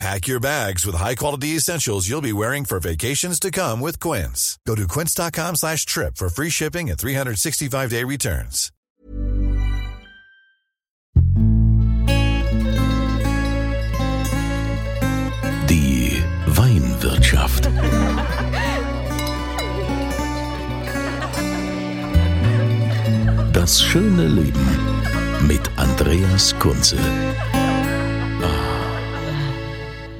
[0.00, 4.58] Pack your bags with high-quality essentials you'll be wearing for vacations to come with Quince.
[4.66, 8.70] Go to quince.com slash trip for free shipping and 365-day returns.
[15.68, 17.70] Die Weinwirtschaft.
[23.52, 24.68] Das schöne Leben
[25.46, 26.98] mit Andreas Kunze.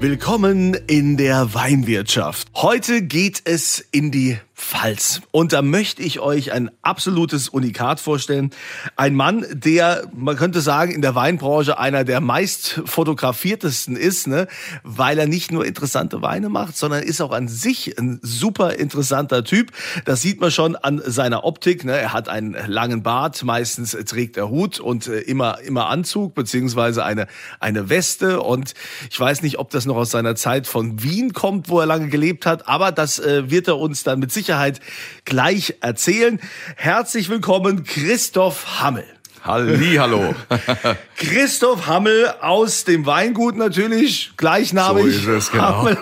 [0.01, 2.49] Willkommen in der Weinwirtschaft.
[2.55, 5.21] Heute geht es in die Pfalz.
[5.31, 8.51] Und da möchte ich euch ein absolutes Unikat vorstellen.
[8.97, 14.49] Ein Mann, der, man könnte sagen, in der Weinbranche einer der meist fotografiertesten ist, ne?
[14.83, 19.45] weil er nicht nur interessante Weine macht, sondern ist auch an sich ein super interessanter
[19.45, 19.71] Typ.
[20.07, 21.85] Das sieht man schon an seiner Optik.
[21.85, 21.93] Ne?
[21.99, 27.05] Er hat einen langen Bart, meistens trägt er Hut und äh, immer, immer Anzug, beziehungsweise
[27.05, 27.27] eine,
[27.61, 28.41] eine Weste.
[28.41, 28.73] Und
[29.11, 32.09] ich weiß nicht, ob das noch aus seiner Zeit von Wien kommt, wo er lange
[32.09, 34.81] gelebt hat, aber das äh, wird er uns dann mit Sicherheit Sicherheit
[35.25, 36.39] gleich erzählen.
[36.77, 39.05] Herzlich willkommen, Christoph Hammel.
[39.43, 40.35] Halli, hallo.
[41.17, 45.03] Christoph Hammel aus dem Weingut natürlich, gleichnamig.
[45.03, 45.79] So ist es, genau.
[45.79, 45.99] Hammel.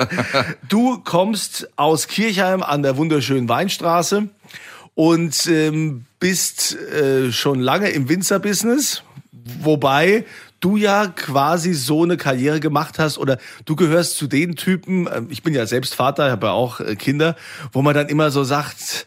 [0.69, 4.29] Du kommst aus Kirchheim an der wunderschönen Weinstraße
[4.95, 9.03] und ähm, bist äh, schon lange im Winzerbusiness,
[9.61, 10.27] wobei
[10.63, 15.23] du ja quasi so eine Karriere gemacht hast oder du gehörst zu den Typen, äh,
[15.29, 17.37] ich bin ja selbst Vater, habe ja auch äh, Kinder,
[17.73, 19.07] wo man dann immer so sagt,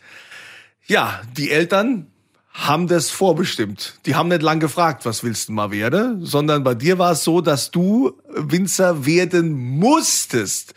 [0.85, 2.07] ja, die Eltern
[2.53, 3.99] haben das vorbestimmt.
[4.05, 7.23] Die haben nicht lang gefragt, was willst du mal werden, sondern bei dir war es
[7.23, 10.73] so, dass du Winzer werden musstest.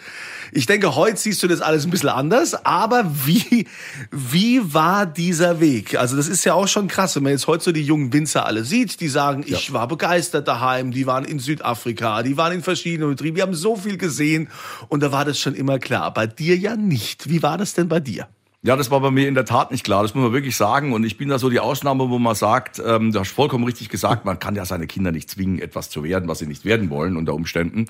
[0.53, 3.67] Ich denke, heute siehst du das alles ein bisschen anders, aber wie,
[4.11, 5.99] wie war dieser Weg?
[5.99, 8.47] Also das ist ja auch schon krass, wenn man jetzt heute so die jungen Winzer
[8.47, 9.57] alle sieht, die sagen, ja.
[9.57, 13.55] ich war begeistert daheim, die waren in Südafrika, die waren in verschiedenen Betrieben, wir haben
[13.55, 14.49] so viel gesehen
[14.89, 16.13] und da war das schon immer klar.
[16.13, 17.29] Bei dir ja nicht.
[17.29, 18.29] Wie war das denn bei dir?
[18.65, 20.03] Ja, das war bei mir in der Tat nicht klar.
[20.03, 20.93] Das muss man wirklich sagen.
[20.93, 23.89] Und ich bin da so die Ausnahme, wo man sagt, ähm, du hast vollkommen richtig
[23.89, 26.91] gesagt, man kann ja seine Kinder nicht zwingen, etwas zu werden, was sie nicht werden
[26.91, 27.87] wollen unter Umständen.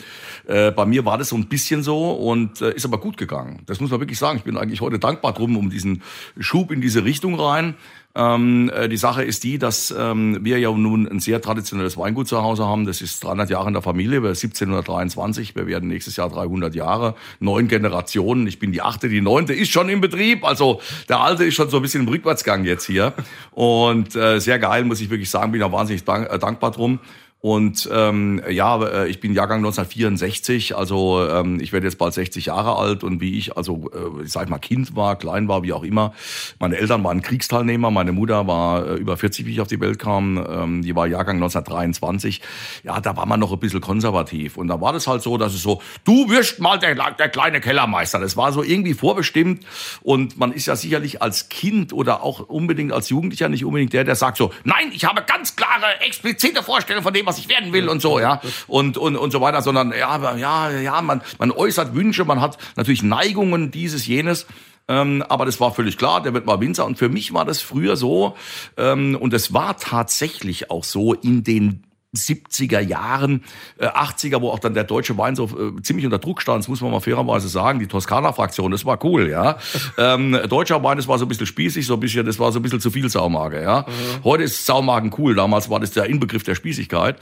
[0.47, 3.63] Äh, bei mir war das so ein bisschen so und äh, ist aber gut gegangen.
[3.65, 4.37] Das muss man wirklich sagen.
[4.37, 6.03] Ich bin eigentlich heute dankbar drum, um diesen
[6.39, 7.75] Schub in diese Richtung rein.
[8.19, 12.27] Ähm, äh, die Sache ist die, dass ähm, wir ja nun ein sehr traditionelles Weingut
[12.27, 12.85] zu Hause haben.
[12.85, 15.55] Das ist 300 Jahre in der Familie, wir 1723.
[15.55, 18.49] Wir werden nächstes Jahr 300 Jahre, neun Generationen.
[18.49, 20.45] Ich bin die achte, die neunte ist schon im Betrieb.
[20.45, 23.13] Also der alte ist schon so ein bisschen im Rückwärtsgang jetzt hier.
[23.53, 25.53] Und äh, sehr geil, muss ich wirklich sagen.
[25.53, 26.99] Bin auch wahnsinnig dank, äh, dankbar drum.
[27.41, 32.47] Und ähm, ja, äh, ich bin Jahrgang 1964, also ähm, ich werde jetzt bald 60
[32.47, 35.73] Jahre alt und wie ich, also äh, ich sag mal, Kind war, klein war, wie
[35.73, 36.15] auch immer.
[36.59, 40.01] Meine Eltern waren Kriegsteilnehmer, meine Mutter war äh, über 40, wie ich auf die Welt
[40.01, 42.41] kam, ähm, die war Jahrgang 1923.
[42.83, 44.57] Ja, da war man noch ein bisschen konservativ.
[44.57, 47.61] Und da war das halt so, dass es so, du wirst mal der, der kleine
[47.61, 48.19] Kellermeister.
[48.19, 49.65] Das war so irgendwie vorbestimmt.
[50.03, 54.03] Und man ist ja sicherlich als Kind oder auch unbedingt als Jugendlicher nicht unbedingt der,
[54.03, 57.73] der sagt so, nein, ich habe ganz klare, explizite Vorstellungen von dem, was ich werden
[57.73, 58.41] will und so, ja.
[58.67, 62.59] Und, und, und so weiter, sondern ja, ja, ja, man, man äußert Wünsche, man hat
[62.77, 64.47] natürlich Neigungen, dieses, jenes.
[64.89, 66.87] Ähm, aber das war völlig klar, der wird mal Winzer.
[66.87, 68.37] Und für mich war das früher so,
[68.79, 71.85] ähm, und es war tatsächlich auch so in den
[72.17, 73.45] 70er Jahren,
[73.79, 76.69] äh, 80er, wo auch dann der deutsche Wein so äh, ziemlich unter Druck stand, das
[76.69, 79.59] muss man mal fairerweise sagen, die Toskana-Fraktion, das war cool, ja.
[79.99, 82.59] ähm, deutscher Wein, das war so ein bisschen spießig, so ein bisschen, das war so
[82.59, 83.83] ein bisschen zu viel Saumagen, ja.
[83.87, 84.25] Mhm.
[84.25, 87.19] Heute ist Saumagen cool, damals war das der Inbegriff der Spießigkeit.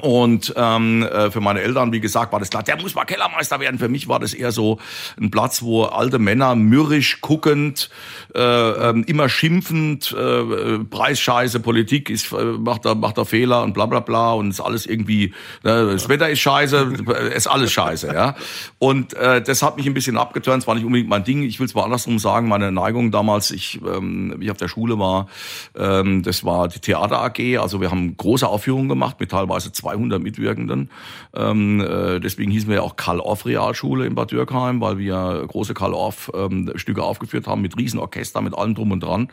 [0.00, 3.60] Und ähm, äh, für meine Eltern, wie gesagt, war das klar, der muss mal Kellermeister
[3.60, 3.78] werden.
[3.78, 4.78] Für mich war das eher so
[5.20, 7.90] ein Platz, wo alte Männer mürrisch guckend,
[8.34, 13.72] äh, äh, immer schimpfend, äh, Preisscheiße, Politik ist, äh, macht da macht da Fehler und
[13.72, 15.32] bla bla bla und ist alles irgendwie, äh,
[15.62, 16.92] das Wetter ist scheiße,
[17.34, 18.34] ist alles scheiße, ja.
[18.80, 21.44] Und äh, das hat mich ein bisschen abgeturnt, es war nicht unbedingt mein Ding.
[21.44, 24.68] Ich will es mal andersrum sagen, meine Neigung damals, ich, ähm, wie ich auf der
[24.68, 25.28] Schule war,
[25.76, 30.22] ähm, das war die Theater AG, also wir haben große Aufführungen gemacht mit teilweise 200
[30.22, 30.90] Mitwirkenden.
[31.34, 35.74] Ähm, äh, deswegen hießen wir ja auch Karl-Orff Realschule in Bad Dürkheim, weil wir große
[35.74, 39.28] Karl-Orff ähm, Stücke aufgeführt haben mit Riesenorchester, mit allem drum und dran.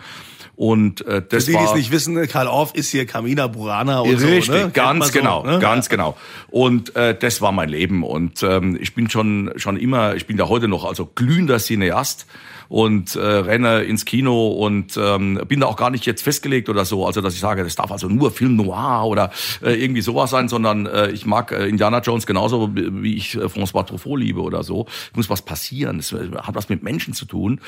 [0.56, 4.02] Und äh, das Für die, die es nicht wissen, Karl Orff ist hier Kamina Burana
[4.02, 4.52] und Richtig, so.
[4.52, 4.60] Ne?
[4.60, 5.60] Kennt man ganz so, genau, ne?
[5.60, 6.18] ganz genau.
[6.50, 8.04] Und äh, das war mein Leben.
[8.04, 12.28] Und ähm, ich bin schon schon immer, ich bin ja heute noch also glühender Cineast
[12.72, 16.86] und äh, renne ins Kino und ähm, bin da auch gar nicht jetzt festgelegt oder
[16.86, 19.30] so, also dass ich sage, das darf also nur Film Noir oder
[19.62, 23.40] äh, irgendwie sowas sein, sondern äh, ich mag äh, Indiana Jones genauso wie ich äh,
[23.48, 24.86] François Truffaut liebe oder so.
[25.10, 27.60] Es muss was passieren, es äh, hat was mit Menschen zu tun.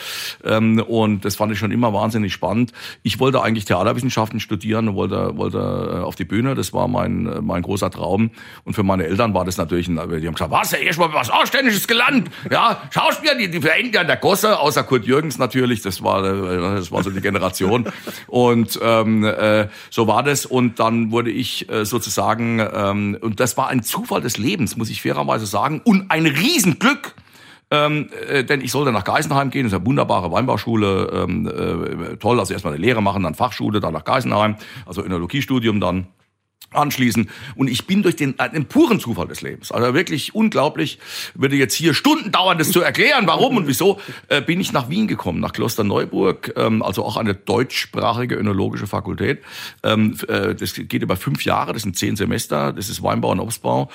[0.45, 2.71] Ähm, und das fand ich schon immer wahnsinnig spannend.
[3.01, 7.41] Ich wollte eigentlich Theaterwissenschaften studieren, wollte wollte äh, auf die Bühne, das war mein äh,
[7.41, 8.31] mein großer Traum.
[8.63, 11.29] Und für meine Eltern war das natürlich, ein, die haben gesagt, was, erst mal was
[11.29, 16.03] Ausständisches gelernt, ja, Schauspieler, die, die verenden ja der Gosse, außer Kurt Jürgens natürlich, das
[16.03, 17.87] war, äh, das war so die Generation.
[18.27, 20.45] Und ähm, äh, so war das.
[20.45, 24.91] Und dann wurde ich äh, sozusagen, ähm, und das war ein Zufall des Lebens, muss
[24.91, 27.15] ich fairerweise sagen, und ein Riesenglück.
[27.71, 32.17] Ähm, äh, denn ich sollte nach Geisenheim gehen, das ist eine wunderbare Weinbauschule, ähm, äh,
[32.17, 36.05] toll, also erstmal eine Lehre machen, dann Fachschule, dann nach Geisenheim, also Önologiestudium dann
[36.75, 37.29] anschließen.
[37.55, 40.99] Und ich bin durch den, den puren Zufall des Lebens, also wirklich unglaublich,
[41.33, 44.89] würde jetzt hier Stunden dauern, das zu erklären, warum und wieso, äh, bin ich nach
[44.89, 49.41] Wien gekommen, nach Klosterneuburg, ähm, also auch eine deutschsprachige önologische Fakultät.
[49.83, 53.39] Ähm, äh, das geht über fünf Jahre, das sind zehn Semester, das ist Weinbau und
[53.39, 53.89] Obstbau.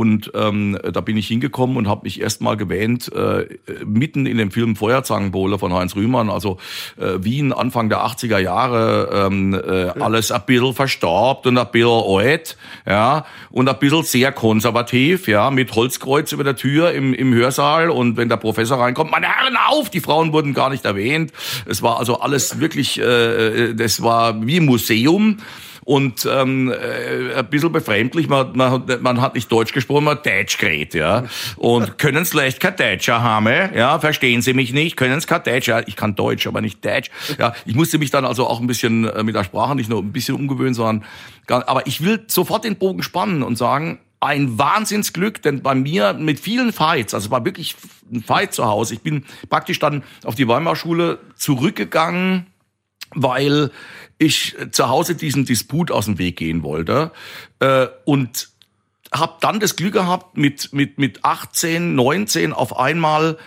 [0.00, 3.44] Und ähm, da bin ich hingekommen und habe mich erstmal gewähnt, äh,
[3.84, 6.56] mitten in dem Film Feuerzangenbowle von Heinz Rühmann, also
[6.96, 11.90] äh, Wien Anfang der 80er Jahre, ähm, äh, alles ein bisschen verstorbt und ein bisschen
[11.90, 12.56] alt,
[12.86, 17.90] ja, und ein bisschen sehr konservativ, ja, mit Holzkreuz über der Tür im, im Hörsaal.
[17.90, 21.30] Und wenn der Professor reinkommt, meine Herren auf, die Frauen wurden gar nicht erwähnt.
[21.66, 25.40] Es war also alles wirklich, äh, das war wie Museum
[25.90, 30.24] und ähm, äh, ein bisschen befremdlich, man, man, man hat nicht Deutsch gesprochen, man hat
[30.24, 31.24] Deutsch geredet, ja.
[31.56, 35.42] Und können es leicht kein Deutscher haben, ja, verstehen Sie mich nicht, können es kein
[35.42, 37.10] Deutsch, ja, ich kann Deutsch, aber nicht Deutsch.
[37.40, 40.00] Ja, ich musste mich dann also auch ein bisschen äh, mit der Sprache nicht nur
[40.00, 41.04] ein bisschen umgewöhnen, sondern,
[41.48, 46.38] aber ich will sofort den Bogen spannen und sagen, ein Wahnsinnsglück, denn bei mir mit
[46.38, 47.74] vielen Fights, also war wirklich
[48.12, 48.94] ein Fight zu Hause.
[48.94, 52.46] Ich bin praktisch dann auf die Weimarschule zurückgegangen,
[53.14, 53.70] weil
[54.18, 57.12] ich zu Hause diesen Disput aus dem Weg gehen wollte
[57.58, 58.50] äh, und
[59.12, 63.38] habe dann das Glück gehabt, mit, mit, mit 18, 19 auf einmal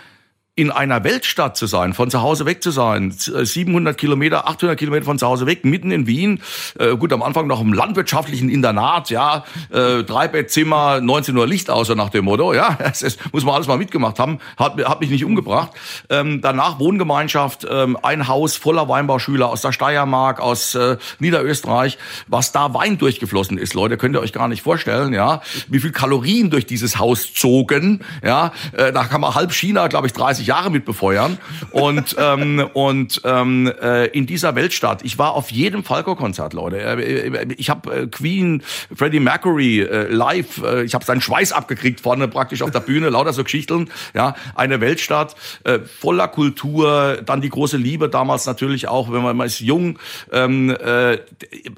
[0.56, 5.04] in einer Weltstadt zu sein, von zu Hause weg zu sein, 700 Kilometer, 800 Kilometer
[5.04, 6.42] von zu Hause weg, mitten in Wien,
[6.78, 11.94] äh, gut, am Anfang noch im landwirtschaftlichen Internat, ja, äh, Dreibettzimmer, 19 Uhr Licht so
[11.94, 15.10] nach dem Motto, ja, das, das muss man alles mal mitgemacht haben, hat, hat mich
[15.10, 15.72] nicht umgebracht.
[16.08, 21.98] Ähm, danach Wohngemeinschaft, ähm, ein Haus voller Weinbauschüler aus der Steiermark, aus äh, Niederösterreich,
[22.28, 25.90] was da Wein durchgeflossen ist, Leute, könnt ihr euch gar nicht vorstellen, ja, wie viel
[25.90, 30.43] Kalorien durch dieses Haus zogen, ja, äh, da kann man halb China, glaube ich, 30
[30.46, 31.38] Jahre mit befeuern.
[31.70, 36.80] Und, ähm, und ähm, äh, in dieser Weltstadt, ich war auf jedem Falco-Konzert, Leute.
[36.80, 38.62] Äh, Ich habe äh, Queen,
[38.94, 43.10] Freddie Mercury äh, live, äh, ich habe seinen Schweiß abgekriegt vorne praktisch auf der Bühne,
[43.10, 43.88] lauter so Geschichten.
[44.14, 49.36] Ja, eine Weltstadt äh, voller Kultur, dann die große Liebe damals natürlich auch, wenn man,
[49.36, 49.98] man ist jung.
[50.32, 51.18] Ähm, äh,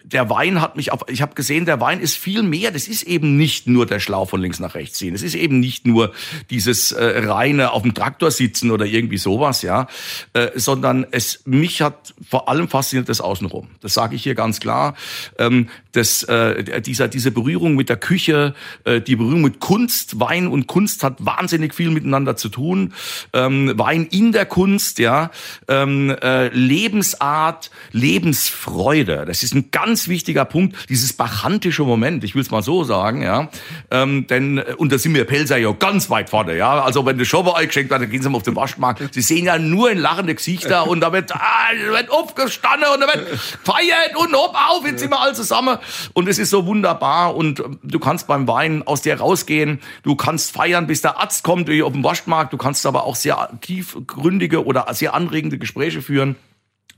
[0.05, 2.71] der Wein hat mich auf, ich habe gesehen, der Wein ist viel mehr.
[2.71, 5.15] Das ist eben nicht nur der Schlauch von links nach rechts ziehen.
[5.15, 6.13] Es ist eben nicht nur
[6.51, 9.87] dieses äh, reine auf dem Traktor sitzen oder irgendwie sowas, ja,
[10.33, 13.69] äh, sondern es mich hat vor allem fasziniert das Außenrum.
[13.81, 14.95] Das sage ich hier ganz klar.
[15.39, 18.55] Ähm, das, äh, dieser diese Berührung mit der Küche,
[18.85, 22.93] äh, die Berührung mit Kunst, Wein und Kunst hat wahnsinnig viel miteinander zu tun.
[23.33, 25.31] Ähm, Wein in der Kunst, ja,
[25.69, 29.25] ähm, äh, Lebensart, Lebensfreude.
[29.27, 30.77] Das ist ein ganz wichtiger Punkt.
[30.89, 33.49] Dieses bachantische Moment, ich will es mal so sagen, ja,
[33.91, 36.83] ähm, denn und da sind wir Pelzer ja ganz weit vorne, ja.
[36.83, 39.03] Also wenn der Schober eingeschenkt wird, dann gehen Sie mal auf den Waschmarkt.
[39.13, 43.07] Sie sehen ja nur in lachende Gesichter und da wird, ah, wird aufgestanden und da
[43.07, 45.79] wird feiert und hopp auf, jetzt sind wir alle zusammen.
[46.13, 50.53] Und es ist so wunderbar und du kannst beim Wein aus dir rausgehen, du kannst
[50.53, 54.87] feiern, bis der Arzt kommt, auf dem Waschmarkt, du kannst aber auch sehr tiefgründige oder
[54.95, 56.37] sehr anregende Gespräche führen.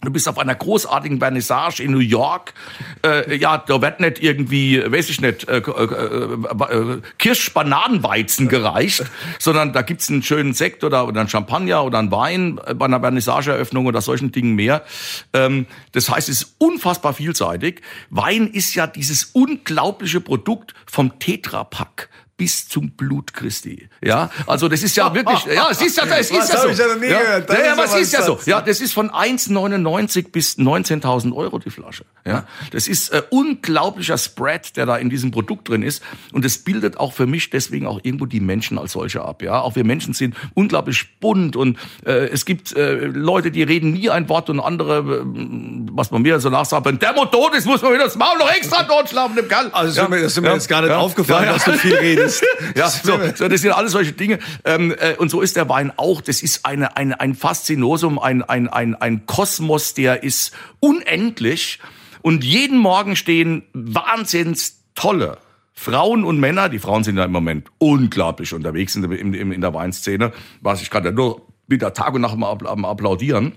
[0.01, 2.55] Du bist auf einer großartigen Vernissage in New York.
[3.05, 9.05] Äh, ja, da wird nicht irgendwie, weiß ich nicht, äh, äh, äh, Kirsch-Bananenweizen gereicht,
[9.41, 13.01] sondern da gibt's einen schönen Sekt oder, oder einen Champagner oder einen Wein bei einer
[13.01, 14.85] Vernissageeröffnung oder solchen Dingen mehr.
[15.33, 17.83] Ähm, das heißt, es ist unfassbar vielseitig.
[18.11, 22.09] Wein ist ja dieses unglaubliche Produkt vom Tetrapack.
[22.39, 23.89] Bis zum Blut Christi.
[24.01, 26.69] Ja, also das ist ja wirklich, ja, es ist ja, es ist ja so.
[26.69, 27.51] Ich ja, nie ja, gehört.
[27.51, 28.39] Ja, ja, ist was aber ist ja so.
[28.47, 32.05] Ja, das ist von 1,99 bis 19.000 Euro die Flasche.
[32.25, 36.03] Ja, das ist äh, unglaublicher Spread, der da in diesem Produkt drin ist.
[36.33, 39.43] Und es bildet auch für mich deswegen auch irgendwo die Menschen als solche ab.
[39.43, 41.77] Ja, auch wir Menschen sind unglaublich bunt und
[42.07, 45.23] äh, es gibt äh, Leute, die reden nie ein Wort und andere, äh,
[45.93, 48.39] was man mir so nachsagt, wenn der Mot tot ist, muss man wieder das Maul
[48.39, 49.71] noch extra totschlafen dem Kerl.
[49.73, 50.55] Also, das ist mir, das ist mir Ja.
[50.55, 50.99] jetzt gar nicht Ja.
[50.99, 51.55] aufgefallen, Ja, ja.
[51.55, 52.28] dass du viel redest.
[52.77, 54.39] Ja, so, so, das sind alles solche Dinge.
[54.65, 56.21] Ähm, äh, und so ist der Wein auch.
[56.21, 61.79] Das ist eine, eine, ein Faszinosum, ein, ein, ein, ein Kosmos, der ist unendlich.
[62.23, 65.39] Und jeden Morgen stehen wahnsinns tolle
[65.73, 66.69] Frauen und Männer.
[66.69, 70.33] Die Frauen sind ja im Moment unglaublich unterwegs in, der- in, in der Weinszene.
[70.61, 73.53] Was ich gerade nur wieder Tag und Nacht App- am Applaudieren.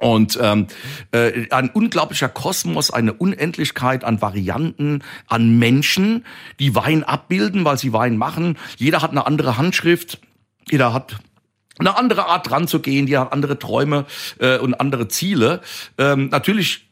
[0.00, 0.66] Und ähm,
[1.12, 6.24] äh, ein unglaublicher Kosmos, eine Unendlichkeit an Varianten, an Menschen,
[6.58, 8.56] die Wein abbilden, weil sie Wein machen.
[8.76, 10.18] Jeder hat eine andere Handschrift,
[10.70, 11.16] jeder hat
[11.78, 14.06] eine andere Art dran zu gehen, die hat andere Träume
[14.38, 15.60] äh, und andere Ziele.
[15.98, 16.86] Ähm, natürlich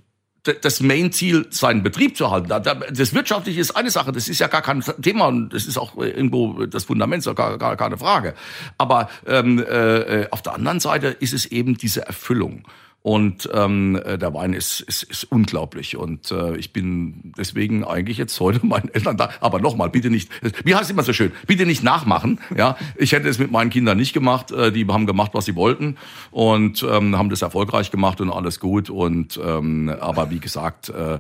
[0.63, 2.49] das Main-Ziel, seinen Betrieb zu halten.
[2.49, 5.67] Da- da- Das Wirtschaftliche ist eine Sache, das ist ja gar kein Thema und das
[5.67, 8.35] ist auch äh, irgendwo das Fundament, ist gar, gar keine Frage.
[8.79, 12.65] Aber ähm, äh, auf der anderen Seite ist es eben diese Erfüllung.
[13.03, 15.97] Und ähm, äh, der Wein ist, ist, ist unglaublich.
[15.97, 19.31] Und äh, ich bin deswegen eigentlich jetzt heute meinen Eltern da.
[19.41, 20.31] Aber nochmal, bitte nicht,
[20.65, 22.41] wie heißt es immer so schön, bitte nicht nachmachen.
[22.57, 24.51] Ja, Ich hätte es mit meinen Kindern nicht gemacht.
[24.51, 25.97] Äh, die haben gemacht, was sie wollten
[26.33, 28.91] und ähm, haben das erfolgreich gemacht und alles gut.
[28.91, 31.19] Und ähm, aber wie gesagt, äh,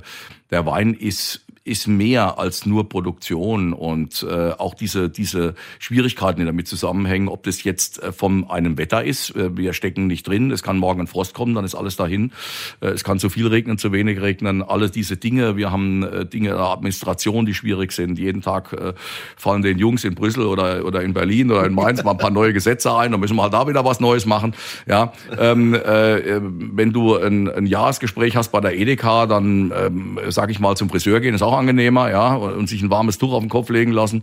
[0.50, 6.46] der Wein ist ist mehr als nur Produktion und äh, auch diese diese Schwierigkeiten, die
[6.46, 10.50] damit zusammenhängen, ob das jetzt äh, von einem Wetter ist, äh, wir stecken nicht drin,
[10.50, 12.32] es kann morgen ein Frost kommen, dann ist alles dahin.
[12.80, 15.56] Äh, es kann zu viel regnen, zu wenig regnen, alle diese Dinge.
[15.56, 18.18] Wir haben äh, Dinge in der Administration, die schwierig sind.
[18.18, 18.94] Jeden Tag äh,
[19.36, 22.30] fallen den Jungs in Brüssel oder oder in Berlin oder in Mainz mal ein paar
[22.30, 24.54] neue Gesetze ein, dann müssen wir halt da wieder was Neues machen.
[24.86, 30.52] Ja, ähm, äh, wenn du ein, ein Jahresgespräch hast bei der Edeka, dann ähm, sag
[30.52, 33.40] ich mal zum Friseur gehen ist auch angenehmer, ja, und sich ein warmes Tuch auf
[33.40, 34.22] den Kopf legen lassen.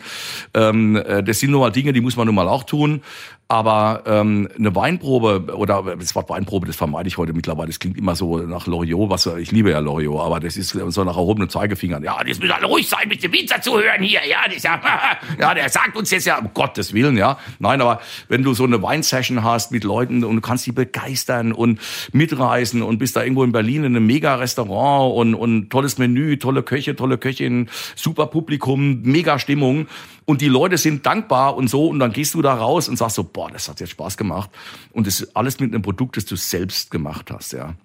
[0.53, 3.01] Ähm, äh, das sind nun mal Dinge, die muss man nun mal auch tun.
[3.47, 7.67] Aber ähm, eine Weinprobe oder das Wort Weinprobe, das vermeide ich heute mittlerweile.
[7.67, 11.03] Das klingt immer so nach Loriot, was ich liebe ja Loriot, aber das ist so
[11.03, 12.03] nach erhobenen Zeigefingern.
[12.03, 14.21] Ja, das müssen alle ruhig sein, mit dem Winzer zu hören hier.
[14.27, 14.81] Ja, das ja,
[15.39, 17.37] ja, der sagt uns jetzt ja, um Gottes Willen, ja.
[17.59, 21.51] Nein, aber wenn du so eine Weinsession hast mit Leuten und du kannst die begeistern
[21.51, 21.79] und
[22.13, 26.37] mitreißen und bist da irgendwo in Berlin in einem mega Restaurant und, und tolles Menü,
[26.37, 29.85] tolle Köche, tolle Köchin, super Publikum, mega Stimmung
[30.25, 33.15] und die Leute sind dankbar und so und dann gehst du da raus und sagst
[33.15, 34.49] so, boah, das hat jetzt Spaß gemacht
[34.93, 37.75] und das ist alles mit einem Produkt, das du selbst gemacht hast, ja.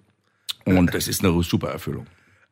[0.65, 2.07] Und das ist eine super Erfüllung.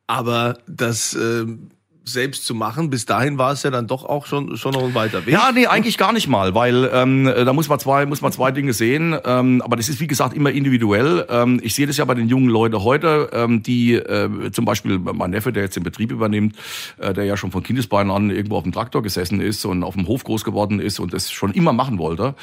[0.09, 1.71] Aber das ähm,
[2.13, 4.95] selbst zu machen, bis dahin war es ja dann doch auch schon, schon noch ein
[4.95, 5.35] weiter Weg.
[5.35, 8.51] Ja, nee, eigentlich gar nicht mal, weil ähm, da muss man zwei, muss man zwei
[8.51, 9.17] Dinge sehen.
[9.25, 11.27] Ähm, aber das ist wie gesagt immer individuell.
[11.29, 14.99] Ähm, ich sehe das ja bei den jungen Leuten heute, ähm, die äh, zum Beispiel
[14.99, 16.57] mein Neffe, der jetzt den Betrieb übernimmt,
[16.99, 19.95] äh, der ja schon von Kindesbeinen an irgendwo auf dem Traktor gesessen ist und auf
[19.95, 22.35] dem Hof groß geworden ist und das schon immer machen wollte.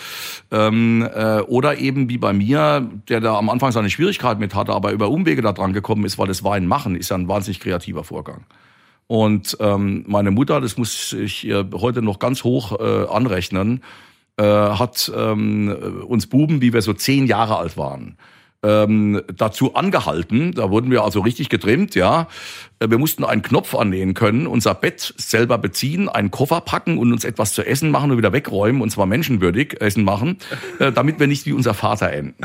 [0.51, 4.73] Ähm, äh, oder eben wie bei mir, der da am Anfang seine Schwierigkeiten mit hatte,
[4.73, 7.59] aber über Umwege da dran gekommen ist, weil das Wein machen ist ja ein wahnsinnig
[7.59, 8.45] kreativer Vorgang.
[9.07, 13.83] Und ähm, meine Mutter, das muss ich ihr heute noch ganz hoch äh, anrechnen,
[14.37, 18.17] äh, hat ähm, uns Buben, wie wir so zehn Jahre alt waren,
[18.65, 20.53] ähm, dazu angehalten.
[20.53, 22.27] Da wurden wir also richtig getrimmt, ja.
[22.79, 27.11] Äh, Wir mussten einen Knopf annähen können, unser Bett selber beziehen, einen Koffer packen und
[27.13, 30.37] uns etwas zu essen machen und wieder wegräumen, und zwar menschenwürdig Essen machen,
[30.79, 32.35] äh, damit wir nicht wie unser Vater enden.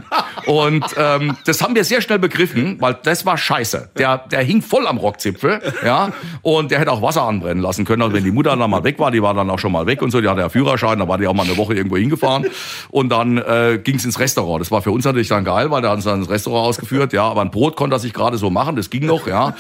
[0.46, 3.90] Und ähm, das haben wir sehr schnell begriffen, weil das war scheiße.
[3.96, 6.12] Der, der hing voll am Rockzipfel, ja,
[6.42, 8.02] und der hätte auch Wasser anbrennen lassen können.
[8.02, 10.02] Also wenn die Mutter dann mal weg war, die war dann auch schon mal weg
[10.02, 12.46] und so, die hatte ja Führerschein, da war die auch mal eine Woche irgendwo hingefahren.
[12.90, 14.60] Und dann äh, ging es ins Restaurant.
[14.60, 17.25] Das war für uns natürlich dann geil, weil hat uns dann ins Restaurant ausgeführt, ja,
[17.25, 19.55] aber ein Brot konnte er sich gerade so machen, das ging noch, ja.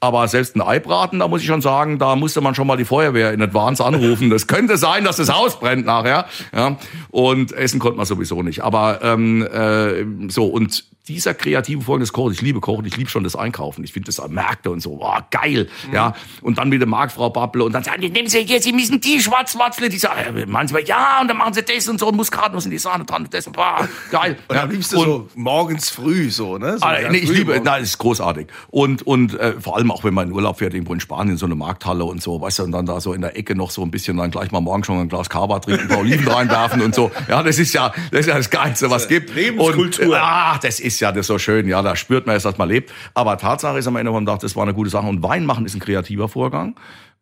[0.00, 2.84] Aber selbst ein Eibraten, da muss ich schon sagen, da musste man schon mal die
[2.84, 4.30] Feuerwehr in Advance anrufen.
[4.30, 6.76] Das könnte sein, dass das Haus brennt nachher, ja.
[7.10, 8.62] Und essen konnte man sowieso nicht.
[8.62, 13.08] Aber ähm, äh, so, und dieser kreative Vorgang des Kochens, ich liebe Kochen, ich liebe
[13.08, 13.84] schon das Einkaufen.
[13.84, 16.14] Ich finde das an Märkte und so, boah, geil, ja.
[16.42, 19.00] Und dann mit der Marktfrau Babble und dann sagen die, nehmen Sie jetzt, Sie müssen
[19.00, 22.16] die Schwarzwatzle, die sagen, äh, manchmal, ja, und dann machen Sie das und so, und
[22.16, 24.36] Muskatnuss und die Sahne dran und das, und boah, geil.
[24.48, 24.62] Und ja.
[24.62, 26.78] am liebsten so morgens früh so, ne?
[26.78, 27.64] So ganz nee, ich liebe, morgens.
[27.64, 28.48] nein, ist großartig.
[28.68, 31.46] Und, und äh, vor allem auch, wenn man in Urlaub fährt, irgendwo in Spanien, so
[31.46, 33.82] eine Markthalle und so, weißt du, und dann da so in der Ecke noch so
[33.82, 36.82] ein bisschen, dann gleich mal morgen schon ein Glas Kava trinken, ein paar Oliven reinwerfen
[36.82, 37.10] und so.
[37.28, 39.34] Ja, das ist ja das, ist ja das Geilste, was es gibt.
[39.34, 40.06] Lebenskultur.
[40.06, 42.42] Und, äh, ah, das ist ist ja das so schön, ja, da spürt man es,
[42.44, 42.92] dass man lebt.
[43.12, 45.06] Aber Tatsache ist am Ende vom Tag, das war eine gute Sache.
[45.06, 46.74] Und Wein machen ist ein kreativer Vorgang.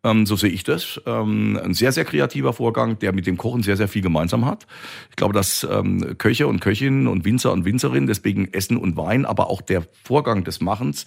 [0.03, 1.01] Ähm, so sehe ich das.
[1.05, 4.65] Ähm, ein sehr, sehr kreativer Vorgang, der mit dem Kochen sehr, sehr viel gemeinsam hat.
[5.09, 9.25] Ich glaube, dass ähm, Köche und Köchinnen und Winzer und Winzerinnen, deswegen Essen und Wein,
[9.25, 11.05] aber auch der Vorgang des Machens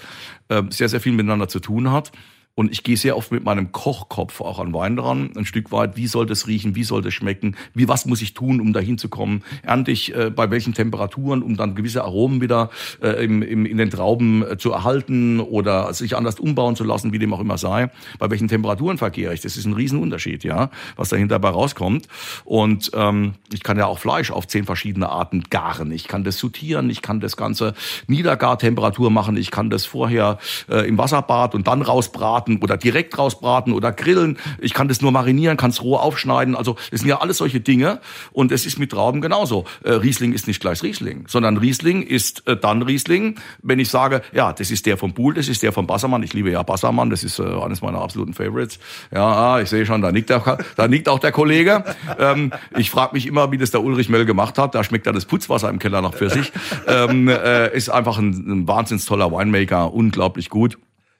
[0.48, 2.12] äh, sehr, sehr viel miteinander zu tun hat.
[2.58, 5.96] Und ich gehe sehr oft mit meinem Kochkopf auch an Wein dran, ein Stück weit.
[5.96, 6.74] Wie soll das riechen?
[6.74, 7.54] Wie soll das schmecken?
[7.72, 9.44] Wie, was muss ich tun, um dahin zu kommen?
[9.62, 13.76] Ernte ich äh, bei welchen Temperaturen, um dann gewisse Aromen wieder äh, im, im, in
[13.76, 17.58] den Trauben äh, zu erhalten oder sich anders umbauen zu lassen, wie dem auch immer
[17.58, 17.90] sei?
[18.18, 19.40] Bei welchen Temperaturen verkehre ich?
[19.40, 22.08] Das ist ein Riesenunterschied, ja, was dahinter dabei rauskommt.
[22.44, 25.92] Und ähm, ich kann ja auch Fleisch auf zehn verschiedene Arten garen.
[25.92, 27.74] Ich kann das sortieren, ich kann das Ganze
[28.08, 30.38] Niedergartemperatur machen, ich kann das vorher
[30.68, 34.38] äh, im Wasserbad und dann rausbraten braten oder direkt rausbraten oder grillen.
[34.60, 36.56] Ich kann das nur marinieren, kann es roh aufschneiden.
[36.56, 38.00] Also das sind ja alles solche Dinge.
[38.32, 39.64] Und es ist mit Trauben genauso.
[39.84, 44.22] Äh, Riesling ist nicht gleich Riesling, sondern Riesling ist äh, dann Riesling, wenn ich sage,
[44.32, 46.22] ja, das ist der vom Buhl, das ist der vom Bassermann.
[46.22, 48.78] Ich liebe ja Bassermann, das ist äh, eines meiner absoluten Favorites.
[49.12, 51.84] Ja, ah, ich sehe schon, da nickt, der, da nickt auch der Kollege.
[52.18, 54.74] Ähm, ich frage mich immer, wie das der Ulrich Mell gemacht hat.
[54.74, 56.52] Da schmeckt ja das Putzwasser im Keller noch für sich.
[56.86, 60.78] Ähm, äh, ist einfach ein, ein wahnsinns toller Winemaker, unglaublich gut.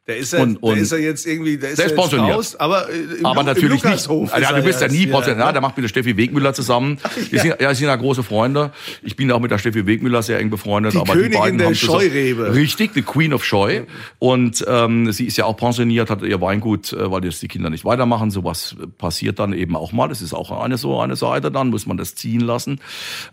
[0.09, 2.35] Der ist ja, und, und der ist ja jetzt irgendwie, der ist, der ist pensioniert.
[2.35, 4.09] Raus, aber, äh, im, aber natürlich im nicht.
[4.09, 5.39] Ja, du bist ja nie pensioniert.
[5.39, 6.97] Ja, ja, der macht mit der Steffi Wegmüller zusammen.
[7.31, 8.73] Wir sind, ja, sind ja große Freunde.
[9.03, 10.95] Ich bin auch mit der Steffi Wegmüller sehr eng befreundet.
[10.95, 12.55] Die aber Königin die beiden der haben Scheurebe.
[12.55, 13.83] Richtig, die Queen of Scheu.
[14.19, 17.69] Und ähm, sie ist ja auch pensioniert, hat ihr Weingut, äh, weil jetzt die Kinder
[17.69, 18.31] nicht weitermachen.
[18.31, 20.09] Sowas passiert dann eben auch mal.
[20.09, 21.51] Das ist auch eine so eine Seite.
[21.51, 22.81] Dann muss man das ziehen lassen.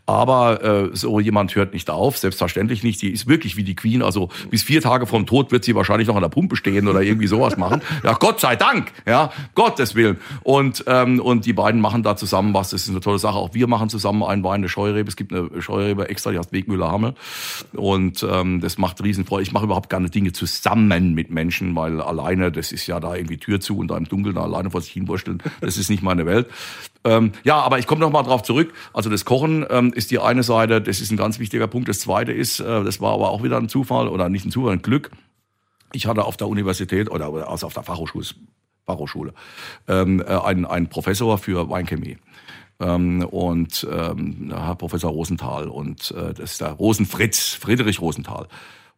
[0.07, 3.01] Aber äh, so jemand hört nicht auf, selbstverständlich nicht.
[3.01, 4.01] Die ist wirklich wie die Queen.
[4.01, 7.01] Also bis vier Tage vom Tod wird sie wahrscheinlich noch an der Pumpe stehen oder
[7.01, 7.81] irgendwie so sowas machen.
[8.03, 10.17] Ja, Gott sei Dank, ja, Gottes Willen.
[10.43, 12.69] Und, ähm, und die beiden machen da zusammen was.
[12.69, 13.35] Das ist eine tolle Sache.
[13.35, 15.07] Auch wir machen zusammen einen Wein, eine Scheurebe.
[15.07, 17.15] Es gibt eine Scheurebe extra, die heißt Wegmüller Hammel.
[17.73, 19.43] Und ähm, das macht Riesenfreude.
[19.43, 23.37] Ich mache überhaupt gerne Dinge zusammen mit Menschen, weil alleine, das ist ja da irgendwie
[23.37, 25.41] Tür zu und da im Dunkeln alleine vor sich hinwursteln.
[25.61, 26.47] Das ist nicht meine Welt.
[27.03, 28.73] Ähm, ja, aber ich komme noch mal drauf zurück.
[28.93, 31.87] Also das Kochen ähm, ist die eine Seite, das ist ein ganz wichtiger Punkt.
[31.87, 34.73] Das zweite ist, äh, das war aber auch wieder ein Zufall oder nicht ein Zufall,
[34.73, 35.11] ein Glück.
[35.95, 38.25] Ich hatte auf der Universität oder, also auf der Fachhochschule,
[38.85, 39.33] Fachhochschule
[39.87, 42.17] ähm, äh, einen, einen Professor für Weinchemie.
[42.79, 48.47] Ähm, und ähm, Herr Professor Rosenthal und äh, das ist der Rosenfritz, Friedrich Rosenthal.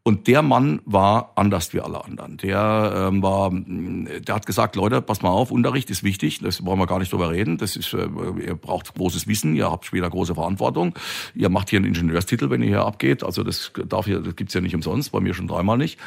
[0.02, 2.38] Und der Mann war anders wie alle anderen.
[2.38, 6.80] Der ähm, war, der hat gesagt, Leute, pass mal auf, Unterricht ist wichtig, das brauchen
[6.80, 7.58] wir gar nicht drüber reden.
[7.58, 8.08] Das ist, äh,
[8.44, 10.96] ihr braucht großes Wissen, ihr habt später große Verantwortung.
[11.36, 13.22] Ihr macht hier einen Ingenieurstitel, wenn ihr hier abgeht.
[13.22, 16.00] Also das darf hier, das gibt's ja nicht umsonst, bei mir schon dreimal nicht.